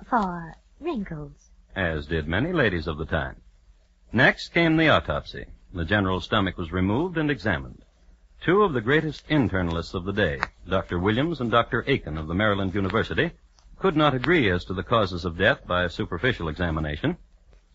for 0.06 0.54
wrinkles. 0.78 1.50
as 1.74 2.06
did 2.06 2.28
many 2.28 2.52
ladies 2.52 2.86
of 2.86 2.96
the 2.96 3.06
time. 3.06 3.40
Next 4.12 4.54
came 4.54 4.76
the 4.76 4.88
autopsy. 4.88 5.46
The 5.74 5.84
general's 5.84 6.26
stomach 6.26 6.56
was 6.56 6.70
removed 6.70 7.18
and 7.18 7.28
examined. 7.28 7.84
Two 8.40 8.62
of 8.62 8.72
the 8.72 8.80
greatest 8.80 9.26
internalists 9.28 9.94
of 9.94 10.04
the 10.04 10.12
day, 10.12 10.40
Dr. 10.68 11.00
Williams 11.00 11.40
and 11.40 11.50
Dr. 11.50 11.82
Aiken 11.88 12.18
of 12.18 12.28
the 12.28 12.34
Maryland 12.34 12.72
University, 12.72 13.32
could 13.80 13.96
not 13.96 14.14
agree 14.14 14.48
as 14.48 14.64
to 14.66 14.74
the 14.74 14.84
causes 14.84 15.24
of 15.24 15.38
death 15.38 15.66
by 15.66 15.82
a 15.82 15.90
superficial 15.90 16.48
examination, 16.48 17.16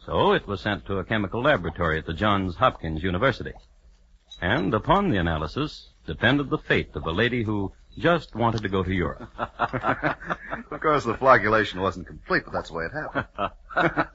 so 0.05 0.31
it 0.31 0.47
was 0.47 0.61
sent 0.61 0.85
to 0.85 0.99
a 0.99 1.03
chemical 1.03 1.41
laboratory 1.41 1.97
at 1.97 2.05
the 2.05 2.13
Johns 2.13 2.55
Hopkins 2.55 3.03
University. 3.03 3.51
And 4.41 4.73
upon 4.73 5.09
the 5.09 5.17
analysis 5.17 5.89
depended 6.07 6.49
the 6.49 6.57
fate 6.57 6.95
of 6.95 7.05
a 7.05 7.11
lady 7.11 7.43
who 7.43 7.71
just 7.97 8.33
wanted 8.33 8.63
to 8.63 8.69
go 8.69 8.83
to 8.83 8.93
Europe. 8.93 9.29
of 9.37 10.81
course, 10.81 11.03
the 11.03 11.15
flagellation 11.15 11.81
wasn't 11.81 12.07
complete, 12.07 12.43
but 12.45 12.53
that's 12.53 12.69
the 12.69 12.75
way 12.75 12.85
it 12.85 12.91
happened. 12.93 13.51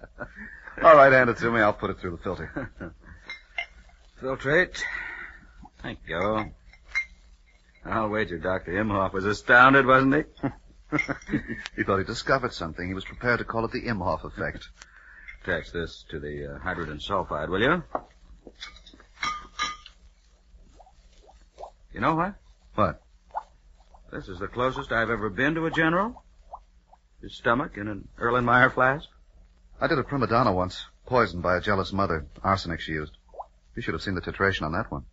All 0.83 0.97
right, 0.97 1.13
hand 1.13 1.31
it 1.31 1.37
to 1.39 1.51
me. 1.51 1.61
I'll 1.61 1.73
put 1.73 1.91
it 1.91 2.01
through 2.01 2.13
the 2.13 2.23
filter. 2.23 2.73
Filtrate. 4.21 4.83
Thank 5.83 5.99
you. 6.09 6.53
I'll 7.85 8.09
wager 8.09 8.39
Dr. 8.39 8.73
Imhoff 8.73 9.13
was 9.13 9.25
astounded, 9.25 9.87
wasn't 9.87 10.15
he? 10.15 10.49
he 11.77 11.83
thought 11.83 11.99
he 11.99 12.05
discovered 12.05 12.53
something. 12.53 12.87
He 12.87 12.95
was 12.95 13.05
prepared 13.05 13.39
to 13.39 13.45
call 13.45 13.65
it 13.65 13.73
the 13.73 13.83
Imhoff 13.83 14.25
effect. 14.25 14.69
Attach 15.43 15.73
this 15.73 16.05
to 16.11 16.21
the 16.21 16.55
uh, 16.55 16.59
hydrogen 16.61 16.99
sulfide, 16.99 17.49
will 17.49 17.61
you? 17.61 17.83
You 21.93 22.01
know 22.01 22.15
what? 22.15 22.35
What? 22.75 23.03
This 24.11 24.29
is 24.29 24.39
the 24.39 24.49
closest 24.49 24.93
I've 24.93 25.11
ever 25.11 25.31
been 25.31 25.55
to 25.55 25.67
a 25.67 25.71
general. 25.71 26.23
His 27.21 27.35
stomach 27.35 27.77
in 27.77 27.89
an 27.89 28.09
Erlenmeyer 28.19 28.73
flask. 28.73 29.09
I 29.81 29.87
did 29.87 29.99
a 29.99 30.03
prima 30.03 30.27
donna 30.27 30.53
once, 30.53 30.85
poisoned 31.07 31.43
by 31.43 31.57
a 31.57 31.61
jealous 31.61 31.93
mother. 31.93 32.27
Arsenic 32.43 32.81
she 32.81 32.93
used. 32.93 33.13
You 33.75 33.83
should 33.83 33.95
have 33.95 34.03
seen 34.03 34.15
the 34.15 34.21
titration 34.21 34.63
on 34.63 34.73
that 34.73 34.91
one. 34.91 35.05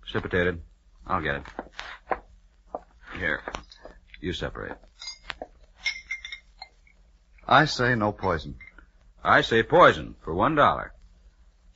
Precipitated. 0.00 0.60
I'll 1.06 1.22
get 1.22 1.36
it. 1.36 1.42
Here. 3.18 3.42
You 4.20 4.32
separate. 4.32 4.76
I 7.46 7.64
say 7.64 7.94
no 7.94 8.12
poison. 8.12 8.56
I 9.24 9.40
say 9.40 9.62
poison 9.62 10.16
for 10.22 10.34
one 10.34 10.54
dollar. 10.54 10.92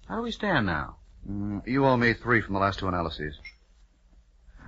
How 0.09 0.17
do 0.17 0.23
we 0.23 0.33
stand 0.33 0.67
now? 0.67 0.97
Mm, 1.29 1.67
you 1.67 1.87
owe 1.87 1.97
me 1.97 2.13
three 2.13 2.41
from 2.41 2.55
the 2.55 2.61
last 2.61 2.79
two 2.79 2.89
analyses. 2.89 3.39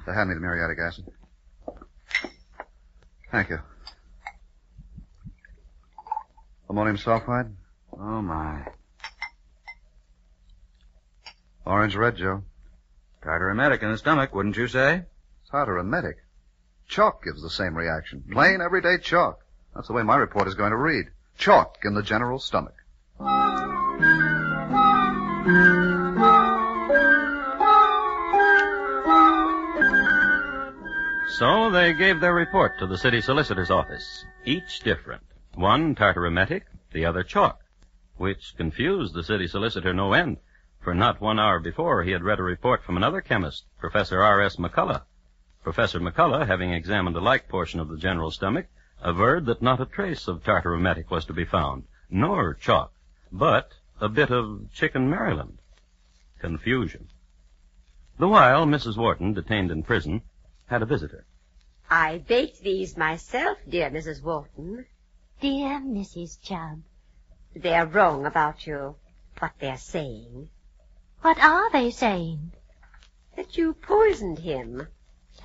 They 0.07 0.12
hand 0.12 0.29
me 0.29 0.35
the 0.35 0.40
muriatic 0.40 0.79
acid. 0.79 1.07
Thank 3.31 3.51
you. 3.51 3.59
Ammonium 6.69 6.99
sulfide? 6.99 7.53
Oh, 7.93 8.23
my. 8.23 8.67
Orange 11.67 11.97
red, 11.97 12.17
Joe. 12.17 12.43
Tartar 13.23 13.51
emetic 13.51 13.83
in 13.83 13.90
the 13.90 13.99
stomach, 13.99 14.35
wouldn't 14.35 14.57
you 14.57 14.69
say? 14.69 15.05
Tartar 15.51 15.79
emetic. 15.79 16.17
Chalk 16.87 17.25
gives 17.25 17.43
the 17.43 17.51
same 17.51 17.75
reaction. 17.75 18.23
Plain, 18.31 18.55
mm-hmm. 18.55 18.62
everyday 18.62 18.99
chalk. 18.99 19.40
That's 19.75 19.88
the 19.88 19.95
way 19.95 20.03
my 20.03 20.17
report 20.17 20.47
is 20.47 20.55
going 20.55 20.71
to 20.71 20.77
read. 20.77 21.07
Chalk 21.38 21.79
in 21.85 21.95
the 21.95 22.03
general 22.03 22.38
stomach. 22.38 22.75
So 31.38 31.68
they 31.68 31.92
gave 31.94 32.20
their 32.20 32.33
report 32.33 32.79
to 32.79 32.87
the 32.87 32.97
city 32.97 33.20
solicitor's 33.20 33.68
office, 33.68 34.25
each 34.44 34.79
different. 34.85 35.25
One 35.55 35.97
tartar 35.97 36.27
emetic, 36.27 36.66
the 36.92 37.05
other 37.07 37.25
chalk, 37.25 37.59
which 38.16 38.57
confused 38.57 39.14
the 39.14 39.25
city 39.25 39.49
solicitor 39.49 39.92
no 39.92 40.12
end, 40.12 40.37
for 40.81 40.94
not 40.94 41.20
one 41.20 41.40
hour 41.40 41.59
before 41.59 42.05
he 42.05 42.12
had 42.12 42.23
read 42.23 42.38
a 42.38 42.44
report 42.44 42.85
from 42.85 42.97
another 42.97 43.20
chemist, 43.20 43.64
Professor 43.81 44.23
R.S. 44.23 44.59
McCullough. 44.59 45.03
Professor 45.64 45.99
McCullough, 45.99 46.47
having 46.47 46.73
examined 46.73 47.16
a 47.16 47.20
like 47.20 47.49
portion 47.49 47.81
of 47.81 47.88
the 47.88 47.99
general 47.99 48.31
stomach, 48.31 48.66
averred 49.03 49.47
that 49.47 49.61
not 49.61 49.81
a 49.81 49.87
trace 49.87 50.29
of 50.29 50.44
tartar 50.44 50.73
emetic 50.73 51.11
was 51.11 51.25
to 51.25 51.33
be 51.33 51.44
found, 51.44 51.83
nor 52.09 52.55
chalk, 52.55 52.92
but 53.33 53.73
a 54.01 54.09
bit 54.09 54.31
of 54.31 54.73
chicken 54.73 55.11
Maryland. 55.11 55.59
Confusion. 56.38 57.09
The 58.20 58.29
while 58.29 58.66
Mrs. 58.66 58.97
Wharton, 58.97 59.33
detained 59.33 59.73
in 59.73 59.83
prison, 59.83 60.23
had 60.66 60.83
a 60.83 60.87
visitor. 60.87 61.24
I 61.90 62.18
baked 62.18 62.62
these 62.62 62.96
myself, 62.96 63.59
dear 63.68 63.90
Mrs. 63.90 64.22
Wharton. 64.22 64.87
Dear 65.40 65.81
Mrs. 65.81 66.40
Chubb, 66.42 66.83
They're 67.55 67.87
wrong 67.87 68.24
about 68.24 68.66
you, 68.66 68.96
what 69.38 69.53
they're 69.59 69.77
saying. 69.77 70.48
what 71.20 71.38
are 71.38 71.70
they 71.70 71.90
saying? 71.90 72.53
That 73.37 73.57
you 73.57 73.74
poisoned 73.74 74.38
him. 74.38 74.88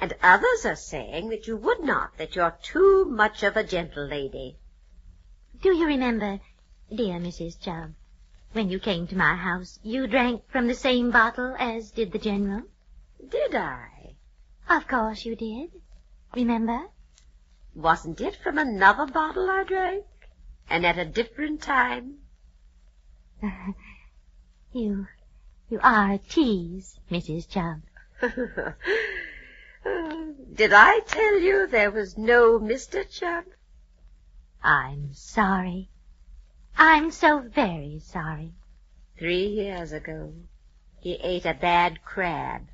And 0.01 0.15
others 0.23 0.65
are 0.65 0.75
saying 0.75 1.29
that 1.29 1.47
you 1.47 1.57
would 1.57 1.81
not, 1.81 2.17
that 2.17 2.35
you're 2.35 2.57
too 2.61 3.05
much 3.05 3.43
of 3.43 3.57
a 3.57 3.63
gentle 3.63 4.05
lady. 4.07 4.57
Do 5.61 5.75
you 5.75 5.85
remember, 5.87 6.39
dear 6.89 7.15
Mrs. 7.19 7.59
Chubb, 7.59 7.93
when 8.53 8.69
you 8.69 8.79
came 8.79 9.07
to 9.07 9.17
my 9.17 9.35
house, 9.35 9.79
you 9.83 10.07
drank 10.07 10.49
from 10.49 10.67
the 10.67 10.73
same 10.75 11.11
bottle 11.11 11.55
as 11.59 11.91
did 11.91 12.11
the 12.13 12.19
General? 12.19 12.63
Did 13.29 13.55
I? 13.55 13.98
Of 14.69 14.87
course 14.87 15.25
you 15.25 15.35
did. 15.35 15.71
Remember? 16.35 16.89
Wasn't 17.73 18.21
it 18.21 18.35
from 18.35 18.59
another 18.59 19.07
bottle 19.07 19.49
I 19.49 19.63
drank? 19.63 20.05
And 20.69 20.85
at 20.85 20.99
a 20.99 21.05
different 21.05 21.61
time? 21.61 22.19
You, 24.71 25.07
you 25.67 25.79
are 25.81 26.11
a 26.13 26.17
tease, 26.19 26.99
Mrs. 27.09 27.49
Chubb. 27.49 27.81
Did 30.53 30.73
I 30.73 30.99
tell 31.07 31.39
you 31.39 31.65
there 31.65 31.89
was 31.89 32.19
no 32.19 32.59
Mr. 32.59 33.09
Chubb? 33.09 33.45
I'm 34.61 35.15
sorry. 35.15 35.89
I'm 36.77 37.09
so 37.09 37.39
very 37.39 37.99
sorry. 37.99 38.53
Three 39.17 39.47
years 39.47 39.91
ago, 39.91 40.33
he 40.99 41.15
ate 41.15 41.47
a 41.47 41.55
bad 41.55 42.03
crab. 42.05 42.67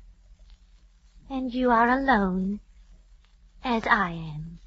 And 1.28 1.52
you 1.52 1.72
are 1.72 1.88
alone, 1.88 2.60
as 3.64 3.84
I 3.86 4.12
am. 4.12 4.60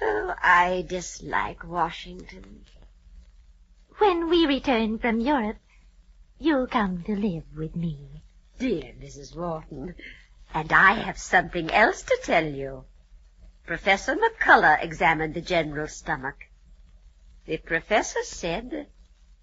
Oh, 0.00 0.34
I 0.42 0.84
dislike 0.88 1.62
Washington. 1.62 2.64
When 3.98 4.28
we 4.28 4.46
return 4.46 4.98
from 4.98 5.20
Europe, 5.20 5.58
you'll 6.40 6.66
come 6.66 7.04
to 7.04 7.14
live 7.14 7.44
with 7.56 7.76
me. 7.76 8.22
Dear 8.58 8.94
Mrs. 9.00 9.36
Wharton, 9.36 9.94
and 10.52 10.72
I 10.72 10.94
have 10.94 11.18
something 11.18 11.70
else 11.70 12.02
to 12.02 12.18
tell 12.24 12.44
you. 12.44 12.84
Professor 13.64 14.16
McCullough 14.16 14.82
examined 14.82 15.34
the 15.34 15.40
general's 15.40 15.94
stomach. 15.94 16.48
The 17.46 17.58
professor 17.58 18.24
said 18.24 18.88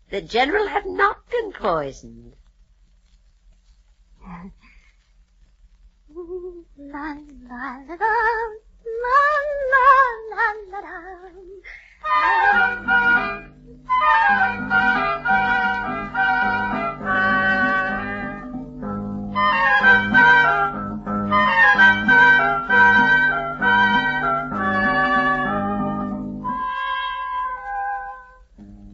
the 0.10 0.22
general 0.22 0.68
had 0.68 0.86
not 0.86 1.30
been 1.30 1.54
poisoned. 1.54 2.36
La 6.20 7.16
la 7.48 7.80
la 7.88 7.96
la 7.96 9.16
la 9.72 9.94
la 10.30 10.52
la 10.72 10.92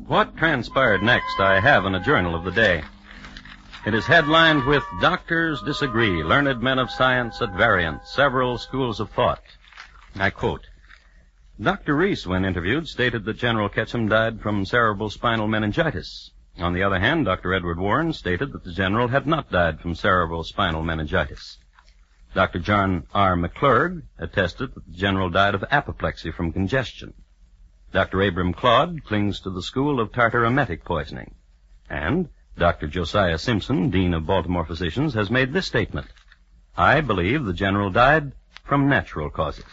What 0.08 0.38
transpired 0.38 1.02
next, 1.02 1.40
I 1.40 1.60
have 1.60 1.86
in 1.86 1.96
a 1.96 2.04
journal 2.04 2.36
of 2.36 2.44
the 2.44 2.52
day. 2.52 2.84
It 3.86 3.94
is 3.94 4.08
headlined 4.08 4.66
with 4.66 4.84
Doctors 5.00 5.62
Disagree, 5.62 6.24
Learned 6.24 6.60
Men 6.60 6.80
of 6.80 6.90
Science 6.90 7.40
at 7.40 7.54
Variance, 7.54 8.10
Several 8.10 8.58
Schools 8.58 9.00
of 9.00 9.12
Thought. 9.12 9.44
I 10.16 10.32
quote, 10.32 10.66
Dr. 11.62 11.96
Reese, 11.96 12.26
when 12.26 12.46
interviewed, 12.46 12.88
stated 12.88 13.26
that 13.26 13.38
General 13.38 13.70
Ketchum 13.70 14.08
died 14.08 14.42
from 14.42 14.66
cerebral 14.66 15.12
spinal 15.12 15.48
meningitis. 15.48 16.32
On 16.58 16.74
the 16.74 16.82
other 16.82 17.00
hand, 17.00 17.26
Dr. 17.26 17.54
Edward 17.54 17.78
Warren 17.78 18.12
stated 18.12 18.54
that 18.54 18.64
the 18.64 18.74
general 18.74 19.10
had 19.10 19.28
not 19.28 19.52
died 19.52 19.80
from 19.80 19.94
cerebral 19.94 20.44
spinal 20.44 20.82
meningitis. 20.82 21.60
Dr. 22.34 22.58
John 22.58 23.06
R. 23.14 23.36
McClurg 23.36 24.02
attested 24.18 24.74
that 24.74 24.88
the 24.88 24.98
general 24.98 25.30
died 25.30 25.54
of 25.54 25.64
apoplexy 25.70 26.32
from 26.32 26.52
congestion. 26.52 27.14
Dr. 27.92 28.20
Abram 28.24 28.54
Claude 28.54 29.04
clings 29.04 29.42
to 29.42 29.52
the 29.52 29.62
school 29.62 30.00
of 30.00 30.12
tartaremetic 30.12 30.84
poisoning. 30.84 31.36
And 31.88 32.30
Dr. 32.58 32.88
Josiah 32.88 33.38
Simpson, 33.38 33.90
Dean 33.90 34.14
of 34.14 34.26
Baltimore 34.26 34.66
Physicians, 34.66 35.14
has 35.14 35.30
made 35.30 35.52
this 35.52 35.66
statement. 35.66 36.08
I 36.78 37.02
believe 37.02 37.44
the 37.44 37.54
general 37.54 37.90
died 37.90 38.32
from 38.64 38.88
natural 38.88 39.30
causes. 39.30 39.66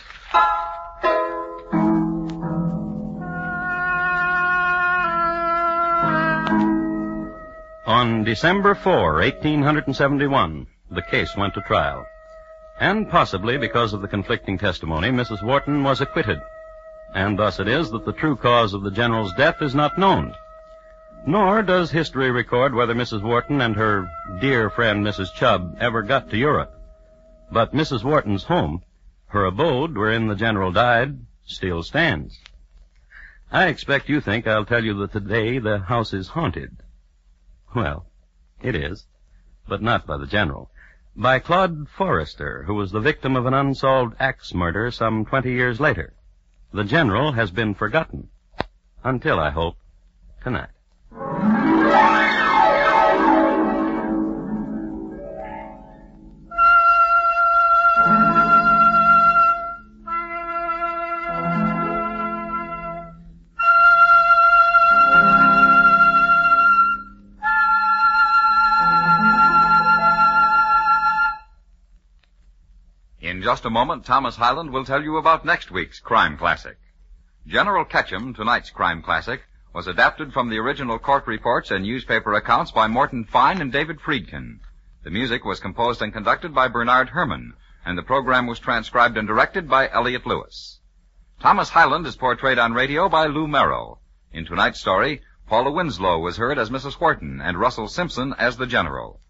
On 7.86 8.24
December 8.24 8.74
4, 8.74 9.14
1871, 9.14 10.66
the 10.90 11.02
case 11.02 11.36
went 11.36 11.54
to 11.54 11.60
trial. 11.60 12.04
And 12.80 13.08
possibly 13.08 13.58
because 13.58 13.92
of 13.92 14.02
the 14.02 14.08
conflicting 14.08 14.58
testimony, 14.58 15.10
Mrs. 15.10 15.42
Wharton 15.42 15.84
was 15.84 16.00
acquitted. 16.00 16.40
And 17.14 17.38
thus 17.38 17.60
it 17.60 17.68
is 17.68 17.90
that 17.90 18.04
the 18.04 18.12
true 18.12 18.34
cause 18.34 18.74
of 18.74 18.82
the 18.82 18.90
general's 18.90 19.32
death 19.34 19.62
is 19.62 19.74
not 19.74 19.98
known. 19.98 20.34
Nor 21.24 21.62
does 21.62 21.92
history 21.92 22.32
record 22.32 22.74
whether 22.74 22.94
Mrs. 22.94 23.22
Wharton 23.22 23.60
and 23.60 23.76
her 23.76 24.10
dear 24.40 24.68
friend 24.70 25.06
Mrs. 25.06 25.32
Chubb 25.34 25.76
ever 25.78 26.02
got 26.02 26.30
to 26.30 26.36
Europe. 26.36 26.74
But 27.52 27.72
Mrs. 27.72 28.02
Wharton's 28.02 28.44
home, 28.44 28.82
her 29.26 29.44
abode 29.44 29.96
wherein 29.96 30.26
the 30.26 30.34
general 30.34 30.72
died, 30.72 31.20
still 31.44 31.84
stands. 31.84 32.38
I 33.52 33.66
expect 33.68 34.08
you 34.08 34.20
think 34.20 34.46
I'll 34.46 34.64
tell 34.64 34.82
you 34.82 34.94
that 34.94 35.12
today 35.12 35.58
the 35.58 35.78
house 35.78 36.12
is 36.12 36.28
haunted. 36.28 36.78
Well, 37.74 38.06
it 38.60 38.74
is, 38.74 39.06
but 39.68 39.80
not 39.80 40.06
by 40.06 40.16
the 40.16 40.26
general. 40.26 40.70
By 41.14 41.38
Claude 41.38 41.88
Forrester, 41.88 42.64
who 42.64 42.74
was 42.74 42.90
the 42.90 43.00
victim 43.00 43.36
of 43.36 43.46
an 43.46 43.54
unsolved 43.54 44.16
axe 44.18 44.54
murder 44.54 44.90
some 44.90 45.24
20 45.24 45.52
years 45.52 45.78
later. 45.78 46.14
The 46.72 46.84
general 46.84 47.32
has 47.32 47.50
been 47.50 47.74
forgotten. 47.74 48.30
Until, 49.04 49.38
I 49.38 49.50
hope, 49.50 49.76
tonight. 50.42 50.70
Just 73.52 73.66
a 73.66 73.70
moment, 73.70 74.06
Thomas 74.06 74.36
Hyland 74.36 74.70
will 74.70 74.86
tell 74.86 75.02
you 75.02 75.18
about 75.18 75.44
next 75.44 75.70
week's 75.70 76.00
crime 76.00 76.38
classic. 76.38 76.78
General 77.46 77.84
Ketchum, 77.84 78.32
tonight's 78.32 78.70
crime 78.70 79.02
classic, 79.02 79.42
was 79.74 79.86
adapted 79.86 80.32
from 80.32 80.48
the 80.48 80.56
original 80.56 80.98
court 80.98 81.26
reports 81.26 81.70
and 81.70 81.84
newspaper 81.84 82.32
accounts 82.32 82.70
by 82.70 82.86
Morton 82.86 83.26
Fine 83.26 83.60
and 83.60 83.70
David 83.70 84.00
Friedkin. 84.00 84.60
The 85.04 85.10
music 85.10 85.44
was 85.44 85.60
composed 85.60 86.00
and 86.00 86.14
conducted 86.14 86.54
by 86.54 86.68
Bernard 86.68 87.10
Herrmann, 87.10 87.52
and 87.84 87.98
the 87.98 88.02
program 88.02 88.46
was 88.46 88.58
transcribed 88.58 89.18
and 89.18 89.28
directed 89.28 89.68
by 89.68 89.90
Elliott 89.90 90.24
Lewis. 90.24 90.80
Thomas 91.38 91.68
Hyland 91.68 92.06
is 92.06 92.16
portrayed 92.16 92.58
on 92.58 92.72
radio 92.72 93.10
by 93.10 93.26
Lou 93.26 93.46
Merrill. 93.46 94.00
In 94.32 94.46
tonight's 94.46 94.80
story, 94.80 95.20
Paula 95.46 95.72
Winslow 95.72 96.20
was 96.20 96.38
heard 96.38 96.58
as 96.58 96.70
Mrs. 96.70 96.98
Wharton 96.98 97.42
and 97.42 97.60
Russell 97.60 97.88
Simpson 97.88 98.34
as 98.38 98.56
the 98.56 98.66
General. 98.66 99.20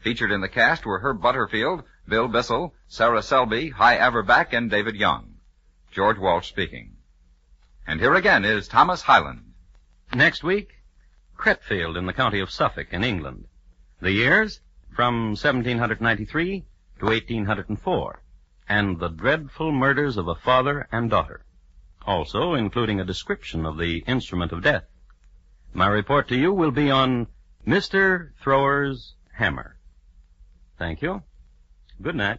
Featured 0.00 0.32
in 0.32 0.40
the 0.40 0.48
cast 0.48 0.84
were 0.84 0.98
Herb 0.98 1.22
Butterfield, 1.22 1.84
Bill 2.08 2.26
Bissell, 2.26 2.74
Sarah 2.86 3.22
Selby, 3.22 3.68
Hy 3.68 3.98
Averback, 3.98 4.52
and 4.52 4.70
David 4.70 4.96
Young. 4.96 5.34
George 5.90 6.18
Walsh 6.18 6.48
speaking. 6.48 6.96
And 7.86 8.00
here 8.00 8.14
again 8.14 8.44
is 8.44 8.66
Thomas 8.66 9.02
Hyland. 9.02 9.52
Next 10.14 10.42
week, 10.42 10.70
Cratfield 11.36 11.96
in 11.96 12.06
the 12.06 12.12
county 12.12 12.40
of 12.40 12.50
Suffolk 12.50 12.88
in 12.92 13.04
England. 13.04 13.46
The 14.00 14.12
years 14.12 14.60
from 14.94 15.36
1793 15.36 16.64
to 17.00 17.04
1804, 17.04 18.22
and 18.68 18.98
the 18.98 19.08
dreadful 19.08 19.70
murders 19.70 20.16
of 20.16 20.28
a 20.28 20.34
father 20.34 20.88
and 20.90 21.10
daughter. 21.10 21.44
Also 22.06 22.54
including 22.54 23.00
a 23.00 23.04
description 23.04 23.66
of 23.66 23.76
the 23.76 23.98
instrument 24.06 24.52
of 24.52 24.62
death. 24.62 24.84
My 25.74 25.88
report 25.88 26.28
to 26.28 26.36
you 26.36 26.52
will 26.52 26.70
be 26.70 26.90
on 26.90 27.26
Mr. 27.66 28.30
Thrower's 28.42 29.14
hammer. 29.32 29.76
Thank 30.78 31.02
you. 31.02 31.22
Good 32.00 32.14
night. 32.14 32.38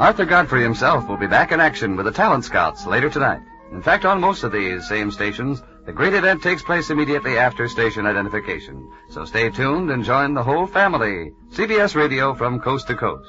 Arthur 0.00 0.24
Godfrey 0.24 0.62
himself 0.62 1.06
will 1.06 1.16
be 1.16 1.26
back 1.28 1.52
in 1.52 1.60
action 1.60 1.94
with 1.94 2.06
the 2.06 2.12
Talent 2.12 2.44
Scouts 2.44 2.86
later 2.86 3.08
tonight. 3.08 3.40
In 3.70 3.82
fact, 3.82 4.04
on 4.04 4.20
most 4.20 4.42
of 4.42 4.50
these 4.50 4.88
same 4.88 5.12
stations, 5.12 5.62
the 5.86 5.92
great 5.92 6.14
event 6.14 6.42
takes 6.42 6.62
place 6.62 6.90
immediately 6.90 7.38
after 7.38 7.68
station 7.68 8.04
identification. 8.04 8.90
So 9.10 9.24
stay 9.24 9.48
tuned 9.50 9.90
and 9.90 10.02
join 10.02 10.34
the 10.34 10.42
whole 10.42 10.66
family. 10.66 11.30
CBS 11.52 11.94
Radio 11.94 12.34
from 12.34 12.58
coast 12.58 12.88
to 12.88 12.96
coast. 12.96 13.28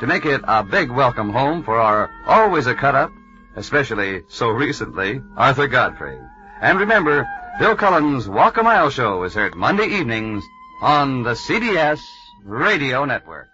To 0.00 0.06
make 0.06 0.26
it 0.26 0.40
a 0.44 0.64
big 0.64 0.90
welcome 0.90 1.30
home 1.30 1.62
for 1.62 1.78
our 1.80 2.10
always 2.26 2.66
a 2.66 2.74
cut 2.74 2.96
up, 2.96 3.12
especially 3.56 4.24
so 4.28 4.48
recently, 4.48 5.20
Arthur 5.36 5.68
Godfrey. 5.68 6.18
And 6.60 6.80
remember, 6.80 7.28
Bill 7.60 7.76
Cullen's 7.76 8.28
Walk 8.28 8.56
a 8.56 8.64
Mile 8.64 8.90
show 8.90 9.22
is 9.22 9.34
heard 9.34 9.54
Monday 9.54 9.86
evenings 9.86 10.42
on 10.82 11.22
the 11.22 11.34
CBS 11.34 12.00
Radio 12.44 13.04
Network. 13.04 13.53